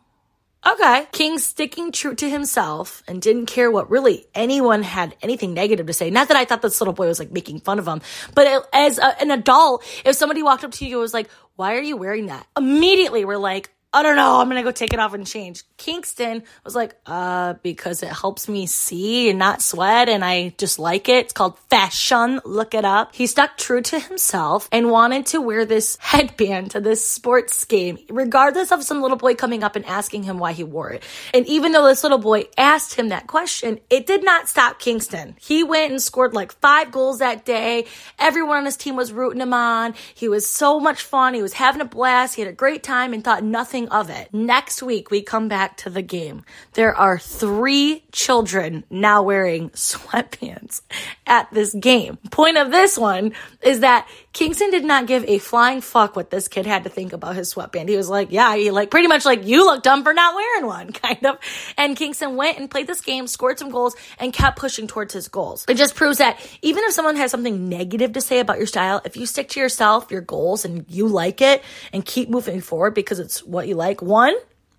okay. 0.66 1.08
King 1.12 1.40
sticking 1.40 1.92
true 1.92 2.14
to 2.16 2.30
himself 2.30 3.04
and 3.08 3.22
didn't 3.22 3.48
care 3.48 3.72
what 3.72 3.90
really 3.90 4.28
anyone 4.36 4.84
had 4.84 5.16
anything 5.24 5.56
negative 5.56 5.88
to 5.88 5.94
say. 5.94 6.12
Not 6.12 6.28
that 6.28 6.38
I 6.38 6.46
thought 6.46 6.62
this 6.62 6.80
little 6.80 6.94
boy 6.94 7.08
was 7.08 7.20
like 7.20 7.32
making 7.32 7.62
fun 7.62 7.80
of 7.80 7.88
him, 7.88 8.02
but 8.36 8.46
it, 8.48 8.64
as 8.72 9.00
a, 9.00 9.22
an 9.22 9.32
adult, 9.32 9.84
if 10.06 10.16
somebody 10.16 10.44
walked 10.44 10.64
up 10.64 10.72
to 10.74 10.86
you 10.86 10.98
and 10.98 11.02
was 11.02 11.14
like, 11.14 11.30
why 11.56 11.76
are 11.76 11.82
you 11.82 11.98
wearing 11.98 12.28
that? 12.28 12.46
Immediately 12.56 13.26
we're 13.26 13.38
like, 13.38 13.72
I 13.94 14.02
don't 14.02 14.16
know. 14.16 14.40
I'm 14.40 14.50
going 14.50 14.58
to 14.58 14.64
go 14.64 14.72
take 14.72 14.92
it 14.92 15.00
off 15.00 15.14
and 15.14 15.26
change. 15.26 15.62
Kingston 15.78 16.42
was 16.64 16.74
like, 16.74 16.96
uh, 17.06 17.54
because 17.62 18.02
it 18.02 18.10
helps 18.10 18.50
me 18.50 18.66
see 18.66 19.30
and 19.30 19.38
not 19.38 19.62
sweat 19.62 20.10
and 20.10 20.26
I 20.26 20.56
just 20.58 20.80
like 20.80 21.10
it. 21.10 21.26
It's 21.26 21.34
called 21.34 21.60
fashion. 21.70 22.42
Look 22.44 22.74
it 22.74 22.86
up. 22.86 23.14
He 23.14 23.28
stuck 23.28 23.56
true 23.56 23.82
to 23.82 24.00
himself 24.00 24.68
and 24.72 24.90
wanted 24.90 25.28
to 25.28 25.42
wear 25.42 25.64
this 25.64 25.98
headband 26.02 26.72
to 26.72 26.82
this 26.82 27.08
sports 27.08 27.66
game, 27.66 28.00
regardless 28.10 28.72
of 28.72 28.84
some 28.84 29.02
little 29.04 29.18
boy 29.18 29.36
coming 29.36 29.64
up 29.64 29.76
and 29.76 29.86
asking 29.86 30.24
him 30.24 30.40
why 30.40 30.54
he 30.54 30.64
wore 30.64 30.90
it. 30.92 31.04
And 31.32 31.46
even 31.46 31.72
though 31.72 31.86
this 31.86 32.02
little 32.02 32.18
boy 32.18 32.46
asked 32.58 32.96
him 32.96 33.10
that 33.10 33.28
question, 33.28 33.80
it 33.92 34.08
did 34.08 34.24
not 34.24 34.50
stop 34.50 34.80
Kingston. 34.80 35.36
He 35.40 35.64
went 35.64 35.92
and 35.92 36.02
scored 36.02 36.34
like 36.34 36.52
five 36.62 36.92
goals 36.92 37.20
that 37.20 37.46
day. 37.46 37.86
Everyone 38.18 38.58
on 38.58 38.66
his 38.66 38.78
team 38.78 38.96
was 38.96 39.14
rooting 39.14 39.42
him 39.42 39.54
on. 39.54 39.94
He 40.16 40.28
was 40.28 40.50
so 40.50 40.80
much 40.80 41.04
fun. 41.04 41.36
He 41.36 41.44
was 41.44 41.54
having 41.54 41.82
a 41.82 41.86
blast. 41.86 42.36
He 42.36 42.42
had 42.42 42.50
a 42.50 42.56
great 42.56 42.82
time 42.82 43.14
and 43.14 43.24
thought 43.24 43.44
nothing 43.44 43.83
of 43.90 44.10
it. 44.10 44.34
Next 44.34 44.82
week, 44.84 45.12
we 45.12 45.22
come 45.22 45.48
back 45.48 45.78
to 45.78 45.90
the 45.90 46.02
game. 46.02 46.44
There 46.74 46.96
are 46.96 47.18
three 47.20 48.04
children 48.12 48.84
now 48.90 49.24
wearing 49.24 49.70
sweatpants 49.72 50.82
at 51.26 51.52
this 51.52 51.74
game. 51.74 52.18
Point 52.32 52.58
of 52.58 52.72
this 52.72 52.98
one 52.98 53.34
is 53.62 53.82
that 53.82 54.08
Kingston 54.34 54.72
did 54.72 54.84
not 54.84 55.06
give 55.06 55.24
a 55.26 55.38
flying 55.38 55.80
fuck 55.80 56.16
what 56.16 56.32
this 56.32 56.48
kid 56.48 56.66
had 56.66 56.84
to 56.86 56.90
think 56.90 57.14
about 57.14 57.36
his 57.36 57.50
sweatband. 57.50 57.88
He 57.88 57.96
was 57.96 58.10
like, 58.10 58.32
yeah, 58.32 58.56
he 58.56 58.72
like 58.72 58.90
pretty 58.90 59.08
much 59.08 59.26
like, 59.26 59.46
you 59.46 59.64
look 59.64 59.84
dumb 59.84 60.04
for 60.04 60.12
not 60.12 60.34
wearing 60.34 60.66
one, 60.66 60.92
kind 60.92 61.24
of. 61.24 61.38
And 61.78 61.96
Kingston 61.96 62.36
went 62.36 62.58
and 62.58 62.70
played 62.70 62.88
this 62.88 63.02
game, 63.02 63.28
scored 63.28 63.60
some 63.60 63.70
goals, 63.70 63.96
and 64.18 64.34
kept 64.34 64.58
pushing 64.58 64.88
towards 64.88 65.14
his 65.14 65.28
goals. 65.28 65.66
It 65.70 65.76
just 65.76 65.94
proves 65.94 66.18
that 66.18 66.40
even 66.64 66.84
if 66.86 66.94
someone 66.94 67.16
has 67.16 67.30
something 67.30 67.70
negative 67.70 68.14
to 68.14 68.22
say 68.22 68.40
about 68.40 68.58
your 68.58 68.66
style, 68.66 69.02
if 69.06 69.16
you 69.16 69.28
stick 69.28 69.50
to 69.50 69.60
yourself, 69.60 70.10
your 70.10 70.22
goals, 70.22 70.66
and 70.66 70.86
you 70.90 71.08
like 71.08 71.40
it 71.40 71.64
and 71.94 72.04
keep 72.04 72.28
moving 72.28 72.60
forward 72.60 72.96
because 72.96 73.20
it's 73.20 73.44
what 73.44 73.68
you 73.68 73.76
like, 73.76 74.02
one, 74.02 74.34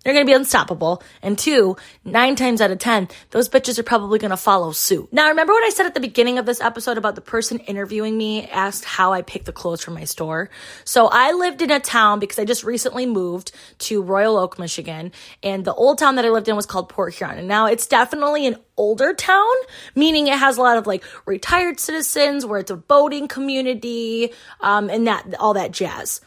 they're 0.05 0.13
going 0.13 0.25
to 0.25 0.29
be 0.29 0.35
unstoppable. 0.35 1.01
And 1.23 1.37
two, 1.37 1.75
nine 2.05 2.35
times 2.35 2.61
out 2.61 2.69
of 2.69 2.77
10, 2.77 3.09
those 3.31 3.49
bitches 3.49 3.79
are 3.79 3.83
probably 3.83 4.19
going 4.19 4.29
to 4.29 4.37
follow 4.37 4.71
suit. 4.71 5.11
Now, 5.11 5.29
remember 5.29 5.51
what 5.51 5.65
I 5.65 5.71
said 5.71 5.87
at 5.87 5.95
the 5.95 5.99
beginning 5.99 6.37
of 6.37 6.45
this 6.45 6.61
episode 6.61 6.99
about 6.99 7.15
the 7.15 7.21
person 7.21 7.57
interviewing 7.57 8.15
me 8.15 8.47
asked 8.47 8.85
how 8.85 9.13
I 9.13 9.23
picked 9.23 9.45
the 9.45 9.51
clothes 9.51 9.83
for 9.83 9.89
my 9.89 10.03
store? 10.03 10.51
So 10.83 11.09
I 11.11 11.31
lived 11.31 11.63
in 11.63 11.71
a 11.71 11.79
town 11.79 12.19
because 12.19 12.37
I 12.37 12.45
just 12.45 12.63
recently 12.63 13.07
moved 13.07 13.51
to 13.79 14.03
Royal 14.03 14.37
Oak, 14.37 14.59
Michigan. 14.59 15.11
And 15.41 15.65
the 15.65 15.73
old 15.73 15.97
town 15.97 16.17
that 16.17 16.25
I 16.25 16.29
lived 16.29 16.47
in 16.47 16.55
was 16.55 16.67
called 16.67 16.87
Port 16.87 17.15
Huron. 17.15 17.39
And 17.39 17.47
now 17.47 17.65
it's 17.65 17.87
definitely 17.87 18.45
an 18.45 18.57
older 18.77 19.15
town, 19.15 19.55
meaning 19.95 20.27
it 20.27 20.37
has 20.37 20.57
a 20.57 20.61
lot 20.61 20.77
of 20.77 20.85
like 20.85 21.03
retired 21.25 21.79
citizens 21.79 22.45
where 22.45 22.59
it's 22.59 22.69
a 22.69 22.77
boating 22.77 23.27
community, 23.27 24.33
um, 24.61 24.87
and 24.91 25.07
that, 25.07 25.33
all 25.39 25.55
that 25.55 25.71
jazz. 25.71 26.21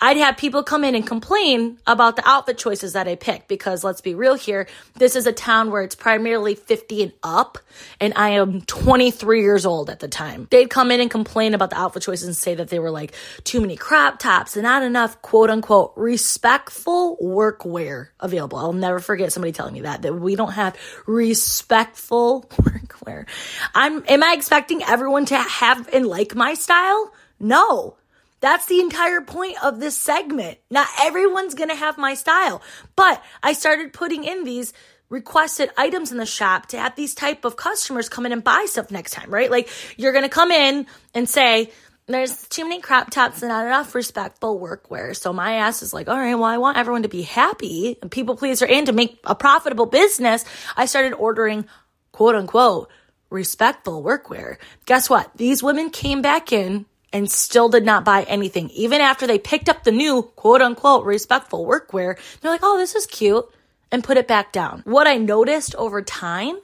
I'd 0.00 0.16
have 0.16 0.36
people 0.36 0.62
come 0.62 0.84
in 0.84 0.94
and 0.94 1.06
complain 1.06 1.78
about 1.86 2.16
the 2.16 2.28
outfit 2.28 2.58
choices 2.58 2.94
that 2.94 3.06
I 3.06 3.14
picked 3.14 3.48
because 3.48 3.84
let's 3.84 4.00
be 4.00 4.14
real 4.14 4.34
here, 4.34 4.66
this 4.94 5.16
is 5.16 5.26
a 5.26 5.32
town 5.32 5.70
where 5.70 5.82
it's 5.82 5.94
primarily 5.94 6.54
50 6.54 7.02
and 7.02 7.12
up, 7.22 7.58
and 8.00 8.12
I 8.16 8.30
am 8.30 8.62
23 8.62 9.42
years 9.42 9.64
old 9.64 9.90
at 9.90 10.00
the 10.00 10.08
time. 10.08 10.48
They'd 10.50 10.70
come 10.70 10.90
in 10.90 11.00
and 11.00 11.10
complain 11.10 11.54
about 11.54 11.70
the 11.70 11.78
outfit 11.78 12.02
choices 12.02 12.26
and 12.26 12.36
say 12.36 12.54
that 12.56 12.68
they 12.68 12.78
were 12.78 12.90
like 12.90 13.14
too 13.44 13.60
many 13.60 13.76
crop 13.76 14.18
tops 14.18 14.56
and 14.56 14.64
not 14.64 14.82
enough 14.82 15.20
quote 15.22 15.50
unquote 15.50 15.92
respectful 15.96 17.16
workwear 17.22 18.08
available. 18.20 18.58
I'll 18.58 18.72
never 18.72 18.98
forget 18.98 19.32
somebody 19.32 19.52
telling 19.52 19.74
me 19.74 19.82
that, 19.82 20.02
that 20.02 20.14
we 20.14 20.36
don't 20.36 20.52
have 20.52 20.76
respectful 21.06 22.42
workwear. 22.52 23.26
I'm, 23.74 24.04
am 24.08 24.22
I 24.22 24.34
expecting 24.36 24.82
everyone 24.82 25.26
to 25.26 25.36
have 25.36 25.88
and 25.92 26.06
like 26.06 26.34
my 26.34 26.54
style? 26.54 27.12
No. 27.38 27.96
That's 28.44 28.66
the 28.66 28.80
entire 28.80 29.22
point 29.22 29.56
of 29.64 29.80
this 29.80 29.96
segment. 29.96 30.58
Not 30.70 30.86
everyone's 31.00 31.54
going 31.54 31.70
to 31.70 31.74
have 31.74 31.96
my 31.96 32.12
style, 32.12 32.60
but 32.94 33.24
I 33.42 33.54
started 33.54 33.94
putting 33.94 34.22
in 34.22 34.44
these 34.44 34.74
requested 35.08 35.70
items 35.78 36.12
in 36.12 36.18
the 36.18 36.26
shop 36.26 36.66
to 36.66 36.78
have 36.78 36.94
these 36.94 37.14
type 37.14 37.46
of 37.46 37.56
customers 37.56 38.10
come 38.10 38.26
in 38.26 38.32
and 38.32 38.44
buy 38.44 38.66
stuff 38.68 38.90
next 38.90 39.12
time, 39.12 39.30
right? 39.30 39.50
Like 39.50 39.70
you're 39.96 40.12
going 40.12 40.24
to 40.24 40.28
come 40.28 40.50
in 40.50 40.86
and 41.14 41.26
say, 41.26 41.72
there's 42.04 42.46
too 42.48 42.64
many 42.64 42.82
crop 42.82 43.08
tops 43.08 43.40
and 43.40 43.48
not 43.48 43.64
enough 43.64 43.94
respectful 43.94 44.60
workwear. 44.60 45.16
So 45.16 45.32
my 45.32 45.54
ass 45.54 45.80
is 45.80 45.94
like, 45.94 46.10
all 46.10 46.18
right, 46.18 46.34
well, 46.34 46.44
I 46.44 46.58
want 46.58 46.76
everyone 46.76 47.04
to 47.04 47.08
be 47.08 47.22
happy 47.22 47.96
and 48.02 48.10
people 48.10 48.36
pleaser 48.36 48.66
and 48.66 48.84
to 48.88 48.92
make 48.92 49.20
a 49.24 49.34
profitable 49.34 49.86
business. 49.86 50.44
I 50.76 50.84
started 50.84 51.14
ordering 51.14 51.64
quote 52.12 52.34
unquote 52.34 52.90
respectful 53.30 54.04
workwear. 54.04 54.58
Guess 54.84 55.08
what? 55.08 55.34
These 55.34 55.62
women 55.62 55.88
came 55.88 56.20
back 56.20 56.52
in 56.52 56.84
and 57.14 57.30
still 57.30 57.68
did 57.68 57.84
not 57.84 58.04
buy 58.04 58.24
anything. 58.24 58.68
Even 58.70 59.00
after 59.00 59.26
they 59.26 59.38
picked 59.38 59.68
up 59.68 59.84
the 59.84 59.92
new 59.92 60.22
quote 60.34 60.60
unquote 60.60 61.06
respectful 61.06 61.64
workwear, 61.64 62.18
they're 62.40 62.50
like, 62.50 62.64
oh, 62.64 62.76
this 62.76 62.96
is 62.96 63.06
cute, 63.06 63.46
and 63.92 64.02
put 64.02 64.18
it 64.18 64.28
back 64.28 64.52
down. 64.52 64.82
What 64.84 65.06
I 65.06 65.16
noticed 65.16 65.76
over 65.76 66.02
time 66.02 66.58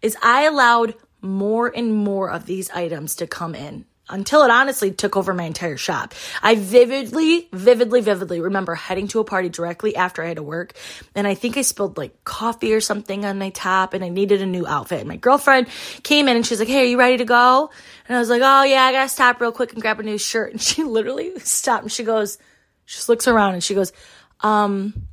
is 0.00 0.16
I 0.22 0.44
allowed 0.44 0.94
more 1.20 1.66
and 1.66 1.92
more 1.92 2.30
of 2.30 2.46
these 2.46 2.70
items 2.70 3.16
to 3.16 3.26
come 3.26 3.56
in 3.56 3.84
until 4.08 4.42
it 4.42 4.50
honestly 4.50 4.92
took 4.92 5.16
over 5.16 5.34
my 5.34 5.44
entire 5.44 5.76
shop. 5.76 6.14
I 6.42 6.54
vividly, 6.54 7.48
vividly, 7.52 8.00
vividly 8.00 8.40
remember 8.40 8.74
heading 8.74 9.08
to 9.08 9.20
a 9.20 9.24
party 9.24 9.48
directly 9.48 9.96
after 9.96 10.22
I 10.22 10.28
had 10.28 10.36
to 10.36 10.42
work. 10.42 10.74
And 11.14 11.26
I 11.26 11.34
think 11.34 11.56
I 11.56 11.62
spilled 11.62 11.98
like 11.98 12.24
coffee 12.24 12.72
or 12.72 12.80
something 12.80 13.24
on 13.24 13.38
my 13.38 13.50
top 13.50 13.94
and 13.94 14.04
I 14.04 14.08
needed 14.08 14.42
a 14.42 14.46
new 14.46 14.66
outfit. 14.66 15.00
And 15.00 15.08
my 15.08 15.16
girlfriend 15.16 15.68
came 16.02 16.28
in 16.28 16.36
and 16.36 16.46
she's 16.46 16.60
like, 16.60 16.68
Hey, 16.68 16.82
are 16.82 16.90
you 16.90 16.98
ready 16.98 17.16
to 17.18 17.24
go? 17.24 17.70
And 18.08 18.16
I 18.16 18.20
was 18.20 18.30
like, 18.30 18.42
Oh 18.44 18.62
yeah, 18.62 18.84
I 18.84 18.92
gotta 18.92 19.08
stop 19.08 19.40
real 19.40 19.52
quick 19.52 19.72
and 19.72 19.82
grab 19.82 19.98
a 19.98 20.02
new 20.02 20.18
shirt. 20.18 20.52
And 20.52 20.60
she 20.62 20.84
literally 20.84 21.38
stopped 21.40 21.82
and 21.82 21.92
she 21.92 22.04
goes, 22.04 22.38
she 22.84 22.96
just 22.96 23.08
looks 23.08 23.26
around 23.26 23.54
and 23.54 23.64
she 23.64 23.74
goes, 23.74 23.92
um, 24.40 25.08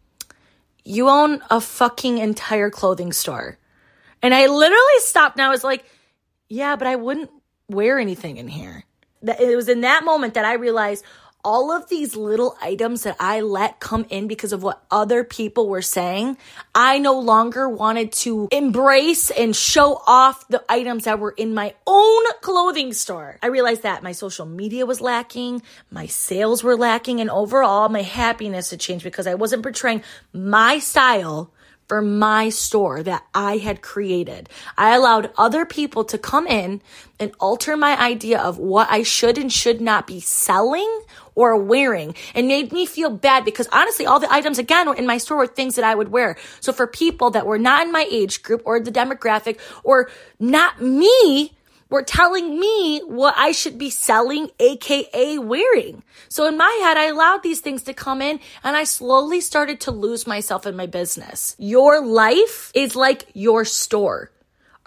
you 0.83 1.09
own 1.09 1.41
a 1.49 1.59
fucking 1.59 2.19
entire 2.19 2.69
clothing 2.69 3.11
store. 3.11 3.57
And 4.21 4.33
I 4.33 4.47
literally 4.47 4.99
stopped 4.99 5.37
and 5.37 5.45
I 5.45 5.49
was 5.49 5.63
like, 5.63 5.83
yeah, 6.49 6.75
but 6.75 6.87
I 6.87 6.95
wouldn't 6.95 7.31
wear 7.69 7.99
anything 7.99 8.37
in 8.37 8.47
here. 8.47 8.85
It 9.21 9.55
was 9.55 9.69
in 9.69 9.81
that 9.81 10.03
moment 10.03 10.33
that 10.33 10.45
I 10.45 10.53
realized 10.53 11.03
all 11.43 11.71
of 11.71 11.89
these 11.89 12.15
little 12.15 12.55
items 12.61 13.03
that 13.03 13.17
I 13.19 13.41
let 13.41 13.79
come 13.79 14.05
in 14.09 14.27
because 14.27 14.53
of 14.53 14.63
what 14.63 14.81
other 14.89 15.23
people 15.23 15.67
were 15.67 15.81
saying, 15.81 16.37
I 16.73 16.99
no 16.99 17.19
longer 17.19 17.67
wanted 17.67 18.13
to 18.13 18.47
embrace 18.51 19.29
and 19.29 19.55
show 19.55 20.01
off 20.07 20.47
the 20.47 20.63
items 20.69 21.03
that 21.03 21.19
were 21.19 21.31
in 21.35 21.53
my 21.53 21.75
own 21.85 22.23
clothing 22.41 22.93
store. 22.93 23.39
I 23.43 23.47
realized 23.47 23.83
that 23.83 24.03
my 24.03 24.13
social 24.13 24.45
media 24.45 24.85
was 24.85 25.01
lacking, 25.01 25.61
my 25.91 26.05
sales 26.05 26.63
were 26.63 26.77
lacking, 26.77 27.19
and 27.19 27.29
overall 27.29 27.89
my 27.89 28.03
happiness 28.03 28.71
had 28.71 28.79
changed 28.79 29.03
because 29.03 29.27
I 29.27 29.35
wasn't 29.35 29.63
portraying 29.63 30.03
my 30.31 30.79
style 30.79 31.51
for 31.87 32.01
my 32.01 32.49
store 32.49 33.03
that 33.03 33.25
I 33.33 33.57
had 33.57 33.81
created. 33.81 34.49
I 34.77 34.95
allowed 34.95 35.31
other 35.37 35.65
people 35.65 36.03
to 36.05 36.17
come 36.17 36.47
in 36.47 36.81
and 37.19 37.31
alter 37.39 37.77
my 37.77 37.99
idea 37.99 38.39
of 38.39 38.57
what 38.57 38.89
I 38.89 39.03
should 39.03 39.37
and 39.37 39.51
should 39.51 39.81
not 39.81 40.07
be 40.07 40.19
selling 40.19 41.01
or 41.35 41.57
wearing 41.57 42.15
and 42.35 42.47
made 42.47 42.71
me 42.71 42.85
feel 42.85 43.09
bad 43.09 43.45
because 43.45 43.67
honestly, 43.71 44.05
all 44.05 44.19
the 44.19 44.31
items 44.31 44.59
again 44.59 44.95
in 44.97 45.05
my 45.05 45.17
store 45.17 45.37
were 45.37 45.47
things 45.47 45.75
that 45.75 45.85
I 45.85 45.95
would 45.95 46.09
wear. 46.09 46.37
So 46.59 46.71
for 46.71 46.87
people 46.87 47.31
that 47.31 47.45
were 47.45 47.59
not 47.59 47.85
in 47.85 47.91
my 47.91 48.07
age 48.09 48.43
group 48.43 48.61
or 48.65 48.79
the 48.79 48.91
demographic 48.91 49.59
or 49.83 50.09
not 50.39 50.81
me, 50.81 51.53
were 51.93 52.01
telling 52.01 52.59
me 52.59 53.01
what 53.01 53.35
I 53.37 53.51
should 53.51 53.77
be 53.77 53.91
selling, 53.91 54.49
aka 54.59 55.37
wearing. 55.37 56.01
So 56.27 56.47
in 56.47 56.57
my 56.57 56.79
head, 56.81 56.97
I 56.97 57.05
allowed 57.05 57.43
these 57.43 57.61
things 57.61 57.83
to 57.83 57.93
come 57.93 58.19
in 58.19 58.39
and 58.63 58.75
I 58.75 58.83
slowly 58.83 59.39
started 59.39 59.79
to 59.81 59.91
lose 59.91 60.25
myself 60.25 60.65
in 60.65 60.75
my 60.75 60.87
business. 60.87 61.55
Your 61.59 62.03
life 62.03 62.71
is 62.73 62.95
like 62.95 63.27
your 63.35 63.63
store. 63.63 64.31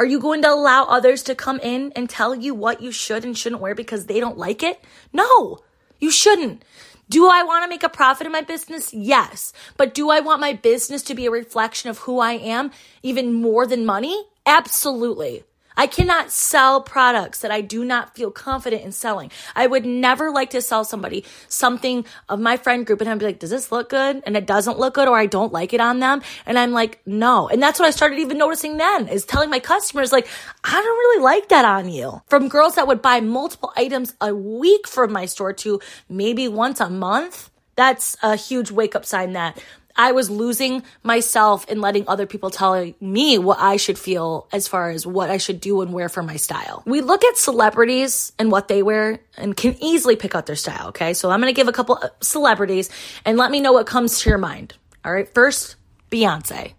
Are 0.00 0.04
you 0.04 0.18
going 0.18 0.42
to 0.42 0.50
allow 0.50 0.86
others 0.86 1.22
to 1.22 1.36
come 1.36 1.60
in 1.60 1.92
and 1.94 2.10
tell 2.10 2.34
you 2.34 2.56
what 2.56 2.82
you 2.82 2.90
should 2.90 3.24
and 3.24 3.38
shouldn't 3.38 3.62
wear 3.62 3.76
because 3.76 4.06
they 4.06 4.18
don't 4.18 4.36
like 4.36 4.64
it? 4.64 4.82
No, 5.12 5.60
you 6.00 6.10
shouldn't. 6.10 6.64
Do 7.08 7.28
I 7.28 7.44
want 7.44 7.62
to 7.62 7.68
make 7.68 7.84
a 7.84 7.88
profit 7.88 8.26
in 8.26 8.32
my 8.32 8.42
business? 8.42 8.92
Yes. 8.92 9.52
But 9.76 9.94
do 9.94 10.10
I 10.10 10.18
want 10.18 10.40
my 10.40 10.54
business 10.54 11.02
to 11.04 11.14
be 11.14 11.26
a 11.26 11.30
reflection 11.30 11.88
of 11.88 11.98
who 11.98 12.18
I 12.18 12.32
am 12.32 12.72
even 13.04 13.32
more 13.32 13.64
than 13.64 13.86
money? 13.86 14.26
Absolutely. 14.44 15.44
I 15.76 15.86
cannot 15.86 16.30
sell 16.30 16.80
products 16.80 17.40
that 17.40 17.50
I 17.50 17.60
do 17.60 17.84
not 17.84 18.14
feel 18.14 18.30
confident 18.30 18.82
in 18.82 18.92
selling. 18.92 19.30
I 19.54 19.66
would 19.66 19.84
never 19.84 20.30
like 20.30 20.50
to 20.50 20.62
sell 20.62 20.84
somebody 20.84 21.24
something 21.48 22.04
of 22.28 22.40
my 22.40 22.56
friend 22.56 22.86
group 22.86 23.00
and 23.00 23.10
I'd 23.10 23.18
be 23.18 23.26
like, 23.26 23.38
does 23.38 23.50
this 23.50 23.70
look 23.70 23.90
good? 23.90 24.22
And 24.26 24.36
it 24.36 24.46
doesn't 24.46 24.78
look 24.78 24.94
good 24.94 25.08
or 25.08 25.18
I 25.18 25.26
don't 25.26 25.52
like 25.52 25.72
it 25.72 25.80
on 25.80 26.00
them. 26.00 26.22
And 26.46 26.58
I'm 26.58 26.72
like, 26.72 27.00
no. 27.06 27.48
And 27.48 27.62
that's 27.62 27.78
what 27.78 27.86
I 27.86 27.90
started 27.90 28.18
even 28.18 28.38
noticing 28.38 28.76
then 28.76 29.08
is 29.08 29.24
telling 29.24 29.50
my 29.50 29.60
customers 29.60 30.12
like, 30.12 30.28
I 30.64 30.72
don't 30.72 30.84
really 30.84 31.22
like 31.22 31.48
that 31.48 31.64
on 31.64 31.88
you. 31.88 32.22
From 32.26 32.48
girls 32.48 32.76
that 32.76 32.86
would 32.86 33.02
buy 33.02 33.20
multiple 33.20 33.72
items 33.76 34.14
a 34.20 34.34
week 34.34 34.86
from 34.88 35.12
my 35.12 35.26
store 35.26 35.52
to 35.54 35.80
maybe 36.08 36.48
once 36.48 36.80
a 36.80 36.88
month. 36.88 37.50
That's 37.76 38.16
a 38.22 38.36
huge 38.36 38.70
wake 38.70 38.96
up 38.96 39.04
sign 39.04 39.34
that 39.34 39.62
I 39.96 40.12
was 40.12 40.28
losing 40.30 40.82
myself 41.02 41.68
in 41.68 41.80
letting 41.80 42.04
other 42.06 42.26
people 42.26 42.50
tell 42.50 42.92
me 43.00 43.38
what 43.38 43.58
I 43.58 43.76
should 43.76 43.98
feel 43.98 44.46
as 44.52 44.68
far 44.68 44.90
as 44.90 45.06
what 45.06 45.30
I 45.30 45.38
should 45.38 45.60
do 45.60 45.80
and 45.80 45.92
wear 45.92 46.08
for 46.08 46.22
my 46.22 46.36
style. 46.36 46.82
We 46.86 47.00
look 47.00 47.24
at 47.24 47.36
celebrities 47.38 48.32
and 48.38 48.52
what 48.52 48.68
they 48.68 48.82
wear 48.82 49.20
and 49.36 49.56
can 49.56 49.76
easily 49.82 50.16
pick 50.16 50.34
out 50.34 50.46
their 50.46 50.56
style. 50.56 50.88
Okay. 50.88 51.14
So 51.14 51.30
I'm 51.30 51.40
to 51.42 51.52
give 51.52 51.68
a 51.68 51.72
couple 51.72 51.98
celebrities 52.20 52.90
and 53.24 53.38
let 53.38 53.50
me 53.50 53.60
know 53.60 53.72
what 53.72 53.86
comes 53.86 54.20
to 54.20 54.28
your 54.28 54.38
mind. 54.38 54.74
All 55.04 55.12
right. 55.12 55.32
First, 55.32 55.76
Beyonce. 56.10 56.72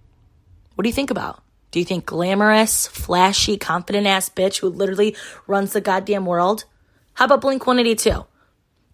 What 0.75 0.83
do 0.83 0.89
you 0.89 0.93
think 0.93 1.09
about? 1.09 1.41
Do 1.71 1.79
you 1.79 1.85
think 1.85 2.05
glamorous, 2.05 2.87
flashy, 2.87 3.57
confident 3.57 4.07
ass 4.07 4.29
bitch 4.29 4.59
who 4.59 4.69
literally 4.69 5.15
runs 5.47 5.73
the 5.73 5.81
goddamn 5.81 6.25
world? 6.25 6.65
How 7.13 7.25
about 7.25 7.41
Blink 7.41 7.65
182? 7.65 8.25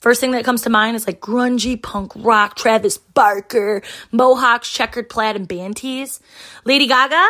First 0.04 0.20
thing 0.20 0.32
that 0.32 0.44
comes 0.44 0.64
to 0.64 0.70
mind 0.70 0.98
is 0.98 1.08
like 1.08 1.22
grungy 1.22 1.82
punk 1.82 2.12
rock, 2.18 2.58
Travis 2.58 2.98
Barker, 2.98 3.82
mohawks, 4.12 4.70
checkered 4.70 5.08
plaid, 5.08 5.38
and 5.38 5.48
band 5.48 5.78
tees. 5.78 6.20
Lady 6.66 6.88
Gaga, 6.88 7.26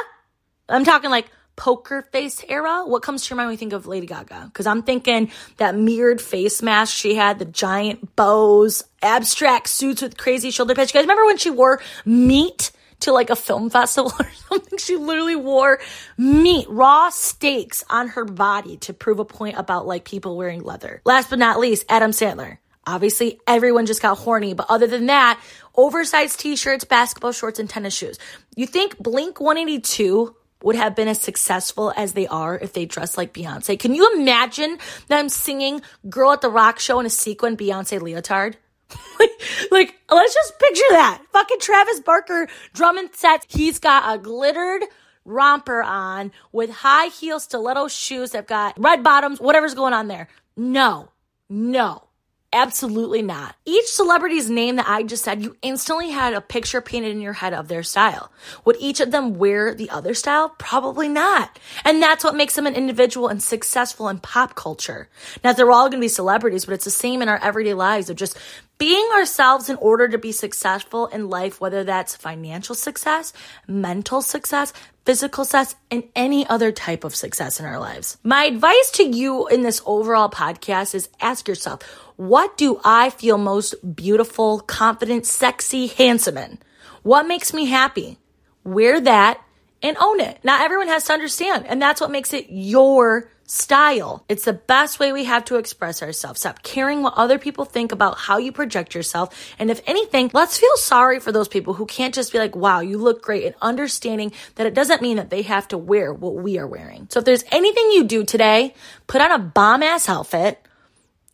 I'm 0.67 0.83
talking 0.83 1.11
like 1.11 1.29
poker 1.55 2.01
face 2.11 2.43
era. 2.49 2.83
What 2.83 3.03
comes 3.03 3.27
to 3.27 3.29
your 3.29 3.37
mind 3.37 3.49
when 3.49 3.53
you 3.53 3.57
think 3.59 3.73
of 3.73 3.85
Lady 3.85 4.07
Gaga? 4.07 4.45
Because 4.45 4.65
I'm 4.65 4.81
thinking 4.81 5.29
that 5.57 5.75
mirrored 5.75 6.19
face 6.19 6.63
mask 6.63 6.95
she 6.95 7.13
had, 7.13 7.37
the 7.37 7.45
giant 7.45 8.15
bows, 8.15 8.83
abstract 9.03 9.69
suits 9.69 10.01
with 10.01 10.17
crazy 10.17 10.49
shoulder 10.49 10.73
pads. 10.73 10.91
You 10.91 10.97
guys 10.97 11.03
remember 11.03 11.25
when 11.25 11.37
she 11.37 11.51
wore 11.51 11.79
meat? 12.05 12.71
to 13.01 13.11
like 13.11 13.29
a 13.29 13.35
film 13.35 13.69
festival 13.69 14.13
or 14.19 14.31
something. 14.49 14.79
She 14.79 14.95
literally 14.95 15.35
wore 15.35 15.79
meat, 16.17 16.65
raw 16.69 17.09
steaks 17.09 17.83
on 17.89 18.07
her 18.09 18.23
body 18.23 18.77
to 18.77 18.93
prove 18.93 19.19
a 19.19 19.25
point 19.25 19.57
about 19.57 19.85
like 19.85 20.05
people 20.05 20.37
wearing 20.37 20.63
leather. 20.63 21.01
Last 21.03 21.29
but 21.29 21.37
not 21.37 21.59
least, 21.59 21.85
Adam 21.89 22.11
Sandler. 22.11 22.59
Obviously, 22.85 23.39
everyone 23.47 23.85
just 23.85 24.01
got 24.01 24.17
horny, 24.17 24.53
but 24.53 24.65
other 24.69 24.87
than 24.87 25.05
that, 25.05 25.39
oversized 25.75 26.39
t 26.39 26.55
shirts, 26.55 26.83
basketball 26.83 27.31
shorts, 27.31 27.59
and 27.59 27.69
tennis 27.69 27.95
shoes. 27.95 28.19
You 28.55 28.67
think 28.67 28.97
Blink 28.97 29.39
182 29.39 30.35
would 30.63 30.75
have 30.75 30.95
been 30.95 31.07
as 31.07 31.19
successful 31.19 31.93
as 31.95 32.13
they 32.13 32.25
are 32.27 32.57
if 32.57 32.73
they 32.73 32.85
dressed 32.85 33.17
like 33.17 33.33
Beyonce? 33.33 33.77
Can 33.77 33.93
you 33.93 34.13
imagine 34.15 34.77
them 35.07 35.29
singing 35.29 35.81
Girl 36.09 36.31
at 36.31 36.41
the 36.41 36.49
Rock 36.49 36.79
Show 36.79 36.99
in 36.99 37.05
a 37.05 37.09
sequin 37.09 37.57
Beyonce 37.57 38.01
leotard? 38.01 38.55
like, 39.71 39.95
let's 40.09 40.33
just 40.33 40.59
picture 40.59 40.83
that. 40.91 41.21
Fucking 41.31 41.59
Travis 41.59 41.99
Barker 41.99 42.47
drumming 42.73 43.09
sets. 43.13 43.45
He's 43.49 43.79
got 43.79 44.15
a 44.15 44.17
glittered 44.17 44.83
romper 45.25 45.81
on 45.81 46.31
with 46.51 46.69
high 46.69 47.07
heel 47.07 47.39
stiletto 47.39 47.87
shoes 47.87 48.31
that 48.31 48.47
got 48.47 48.75
red 48.77 49.03
bottoms, 49.03 49.39
whatever's 49.39 49.73
going 49.73 49.93
on 49.93 50.07
there. 50.07 50.27
No, 50.55 51.09
no. 51.49 52.03
Absolutely 52.53 53.23
not. 53.23 53.55
Each 53.65 53.87
celebrity's 53.87 54.47
name 54.47 54.75
that 54.75 54.87
I 54.87 55.01
just 55.01 55.23
said, 55.23 55.41
you 55.41 55.57
instantly 55.63 56.11
had 56.11 56.33
a 56.33 56.41
picture 56.41 56.81
painted 56.81 57.09
in 57.09 57.19
your 57.19 57.33
head 57.33 57.51
of 57.51 57.67
their 57.67 57.81
style. 57.81 58.31
Would 58.63 58.77
each 58.79 58.99
of 58.99 59.09
them 59.09 59.39
wear 59.39 59.73
the 59.73 59.89
other 59.89 60.13
style? 60.13 60.49
Probably 60.59 61.09
not. 61.09 61.57
And 61.83 62.01
that's 62.01 62.23
what 62.23 62.35
makes 62.35 62.53
them 62.53 62.67
an 62.67 62.75
individual 62.75 63.27
and 63.27 63.41
successful 63.41 64.07
in 64.07 64.19
pop 64.19 64.53
culture. 64.53 65.09
Now, 65.43 65.53
they're 65.53 65.71
all 65.71 65.89
going 65.89 65.99
to 65.99 66.05
be 66.05 66.07
celebrities, 66.07 66.65
but 66.65 66.75
it's 66.75 66.85
the 66.85 66.91
same 66.91 67.23
in 67.23 67.27
our 67.27 67.39
everyday 67.41 67.73
lives 67.73 68.11
of 68.11 68.17
just 68.17 68.37
being 68.77 69.07
ourselves 69.15 69.69
in 69.69 69.75
order 69.77 70.07
to 70.07 70.17
be 70.17 70.31
successful 70.31 71.07
in 71.07 71.29
life, 71.29 71.61
whether 71.61 71.83
that's 71.83 72.15
financial 72.15 72.75
success, 72.75 73.31
mental 73.67 74.21
success, 74.21 74.73
physical 75.05 75.45
success, 75.45 75.75
and 75.91 76.03
any 76.15 76.47
other 76.47 76.71
type 76.71 77.03
of 77.03 77.15
success 77.15 77.59
in 77.59 77.65
our 77.65 77.79
lives. 77.79 78.17
My 78.23 78.45
advice 78.45 78.91
to 78.91 79.03
you 79.03 79.47
in 79.47 79.61
this 79.61 79.81
overall 79.85 80.29
podcast 80.29 80.95
is 80.95 81.09
ask 81.21 81.47
yourself, 81.47 81.81
what 82.15 82.57
do 82.57 82.79
I 82.83 83.09
feel 83.09 83.37
most 83.37 83.75
beautiful, 83.95 84.59
confident, 84.59 85.25
sexy, 85.25 85.87
handsome 85.87 86.37
in? 86.37 86.59
What 87.03 87.27
makes 87.27 87.53
me 87.53 87.65
happy? 87.65 88.17
Wear 88.63 89.01
that 89.01 89.41
and 89.81 89.97
own 89.99 90.19
it. 90.21 90.39
Not 90.43 90.61
everyone 90.61 90.87
has 90.87 91.05
to 91.05 91.13
understand. 91.13 91.65
And 91.67 91.81
that's 91.81 91.99
what 91.99 92.11
makes 92.11 92.33
it 92.33 92.47
your 92.49 93.29
style. 93.53 94.25
It's 94.27 94.45
the 94.45 94.53
best 94.53 94.99
way 94.99 95.13
we 95.13 95.25
have 95.25 95.45
to 95.45 95.57
express 95.57 96.01
ourselves. 96.01 96.39
Stop 96.39 96.63
caring 96.63 97.03
what 97.03 97.13
other 97.13 97.37
people 97.37 97.65
think 97.65 97.91
about 97.91 98.17
how 98.17 98.37
you 98.37 98.51
project 98.51 98.95
yourself. 98.95 99.53
And 99.59 99.69
if 99.69 99.79
anything, 99.85 100.31
let's 100.33 100.57
feel 100.57 100.75
sorry 100.77 101.19
for 101.19 101.31
those 101.31 101.47
people 101.47 101.75
who 101.75 101.85
can't 101.85 102.15
just 102.15 102.31
be 102.31 102.39
like, 102.39 102.55
wow, 102.55 102.79
you 102.79 102.97
look 102.97 103.21
great 103.21 103.45
and 103.45 103.55
understanding 103.61 104.31
that 104.55 104.65
it 104.65 104.73
doesn't 104.73 105.03
mean 105.03 105.17
that 105.17 105.29
they 105.29 105.43
have 105.43 105.67
to 105.67 105.77
wear 105.77 106.11
what 106.11 106.33
we 106.33 106.57
are 106.57 106.65
wearing. 106.65 107.07
So 107.11 107.19
if 107.19 107.25
there's 107.25 107.43
anything 107.51 107.91
you 107.91 108.05
do 108.05 108.23
today, 108.23 108.73
put 109.05 109.21
on 109.21 109.31
a 109.31 109.37
bomb 109.37 109.83
ass 109.83 110.09
outfit. 110.09 110.59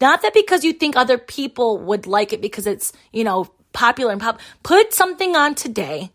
Not 0.02 0.22
that 0.22 0.34
because 0.34 0.66
you 0.66 0.74
think 0.74 0.98
other 0.98 1.18
people 1.18 1.78
would 1.80 2.06
like 2.06 2.34
it 2.34 2.42
because 2.42 2.68
it's, 2.68 2.92
you 3.14 3.24
know, 3.24 3.50
popular 3.72 4.12
and 4.12 4.20
pop. 4.20 4.42
Put 4.62 4.94
something 4.94 5.38
on 5.38 5.56
today 5.56 6.12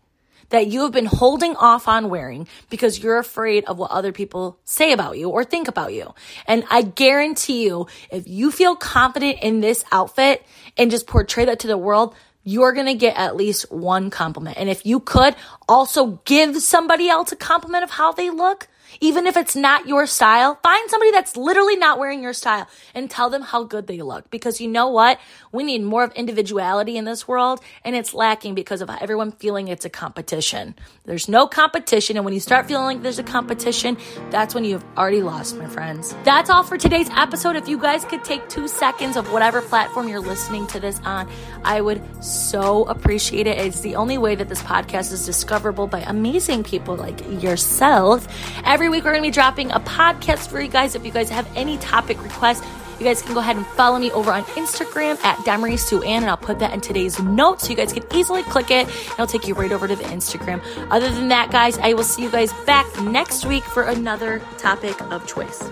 that 0.49 0.67
you 0.67 0.81
have 0.81 0.91
been 0.91 1.05
holding 1.05 1.55
off 1.55 1.87
on 1.87 2.09
wearing 2.09 2.47
because 2.69 3.01
you're 3.01 3.17
afraid 3.17 3.65
of 3.65 3.77
what 3.77 3.91
other 3.91 4.11
people 4.11 4.59
say 4.63 4.91
about 4.91 5.17
you 5.17 5.29
or 5.29 5.43
think 5.43 5.67
about 5.67 5.93
you. 5.93 6.13
And 6.47 6.63
I 6.69 6.81
guarantee 6.81 7.65
you, 7.65 7.87
if 8.11 8.27
you 8.27 8.51
feel 8.51 8.75
confident 8.75 9.39
in 9.41 9.61
this 9.61 9.83
outfit 9.91 10.45
and 10.77 10.91
just 10.91 11.07
portray 11.07 11.45
that 11.45 11.59
to 11.59 11.67
the 11.67 11.77
world, 11.77 12.15
you're 12.43 12.73
going 12.73 12.85
to 12.85 12.93
get 12.93 13.17
at 13.17 13.35
least 13.35 13.71
one 13.71 14.09
compliment. 14.09 14.57
And 14.57 14.69
if 14.69 14.85
you 14.85 14.99
could 14.99 15.35
also 15.67 16.21
give 16.25 16.61
somebody 16.61 17.09
else 17.09 17.31
a 17.31 17.35
compliment 17.35 17.83
of 17.83 17.89
how 17.89 18.11
they 18.11 18.29
look, 18.29 18.67
even 19.01 19.27
if 19.27 19.37
it's 19.37 19.55
not 19.55 19.87
your 19.87 20.05
style, 20.07 20.59
find 20.61 20.89
somebody 20.89 21.11
that's 21.11 21.35
literally 21.37 21.75
not 21.75 21.99
wearing 21.99 22.21
your 22.21 22.33
style 22.33 22.67
and 22.93 23.09
tell 23.09 23.29
them 23.29 23.41
how 23.41 23.63
good 23.63 23.87
they 23.87 24.01
look. 24.01 24.29
Because 24.29 24.61
you 24.61 24.67
know 24.67 24.89
what? 24.89 25.19
We 25.51 25.63
need 25.63 25.83
more 25.83 26.03
of 26.03 26.11
individuality 26.13 26.97
in 26.97 27.05
this 27.05 27.27
world 27.27 27.61
and 27.83 27.95
it's 27.95 28.13
lacking 28.13 28.55
because 28.55 28.81
of 28.81 28.89
everyone 28.89 29.31
feeling 29.31 29.67
it's 29.67 29.85
a 29.85 29.89
competition. 29.89 30.75
There's 31.05 31.27
no 31.27 31.47
competition. 31.47 32.17
And 32.17 32.25
when 32.25 32.33
you 32.33 32.39
start 32.39 32.67
feeling 32.67 32.85
like 32.85 33.03
there's 33.03 33.19
a 33.19 33.23
competition, 33.23 33.97
that's 34.29 34.55
when 34.55 34.63
you've 34.63 34.83
already 34.97 35.21
lost, 35.21 35.57
my 35.57 35.67
friends. 35.67 36.15
That's 36.23 36.49
all 36.49 36.63
for 36.63 36.77
today's 36.77 37.09
episode. 37.11 37.55
If 37.55 37.67
you 37.67 37.77
guys 37.77 38.05
could 38.05 38.23
take 38.23 38.47
two 38.49 38.67
seconds 38.67 39.17
of 39.17 39.31
whatever 39.31 39.61
platform 39.61 40.07
you're 40.07 40.19
listening 40.19 40.67
to 40.67 40.79
this 40.79 40.99
on, 41.05 41.29
I 41.63 41.81
would 41.81 42.01
so 42.23 42.83
appreciate 42.85 43.47
it. 43.47 43.57
It's 43.57 43.81
the 43.81 43.95
only 43.95 44.17
way 44.17 44.35
that 44.35 44.49
this 44.49 44.61
podcast 44.61 45.11
is 45.11 45.25
discoverable 45.25 45.87
by 45.87 46.01
amazing 46.01 46.63
people 46.63 46.95
like 46.95 47.19
yourself. 47.41 48.27
Every 48.63 48.84
week, 48.89 49.03
we're 49.03 49.11
going 49.11 49.23
to 49.23 49.27
be 49.27 49.31
dropping 49.31 49.71
a 49.71 49.79
podcast 49.79 50.49
for 50.49 50.59
you 50.59 50.67
guys. 50.67 50.95
If 50.95 51.05
you 51.05 51.11
guys 51.11 51.29
have 51.29 51.47
any 51.55 51.77
topic 51.77 52.21
requests, 52.23 52.65
You 52.99 53.05
guys 53.05 53.21
can 53.21 53.33
go 53.33 53.41
ahead 53.41 53.57
and 53.57 53.65
follow 53.67 53.99
me 53.99 54.09
over 54.11 54.31
on 54.31 54.43
Instagram 54.43 55.21
at 55.23 55.37
Demery 55.39 55.77
Sue 55.77 56.01
Ann, 56.03 56.23
and 56.23 56.29
I'll 56.29 56.37
put 56.37 56.59
that 56.59 56.73
in 56.73 56.79
today's 56.79 57.19
notes 57.19 57.63
so 57.65 57.69
you 57.69 57.75
guys 57.75 57.91
can 57.91 58.03
easily 58.13 58.41
click 58.43 58.71
it. 58.71 58.87
And 58.87 59.11
it'll 59.11 59.27
take 59.27 59.47
you 59.47 59.53
right 59.53 59.71
over 59.71 59.87
to 59.87 59.95
the 59.95 60.03
Instagram. 60.05 60.61
Other 60.89 61.09
than 61.11 61.27
that, 61.27 61.51
guys, 61.51 61.77
I 61.79 61.93
will 61.93 62.03
see 62.03 62.23
you 62.23 62.31
guys 62.31 62.53
back 62.65 62.85
next 63.01 63.45
week 63.45 63.65
for 63.65 63.83
another 63.83 64.41
topic 64.57 64.99
of 65.11 65.27
choice. 65.27 65.69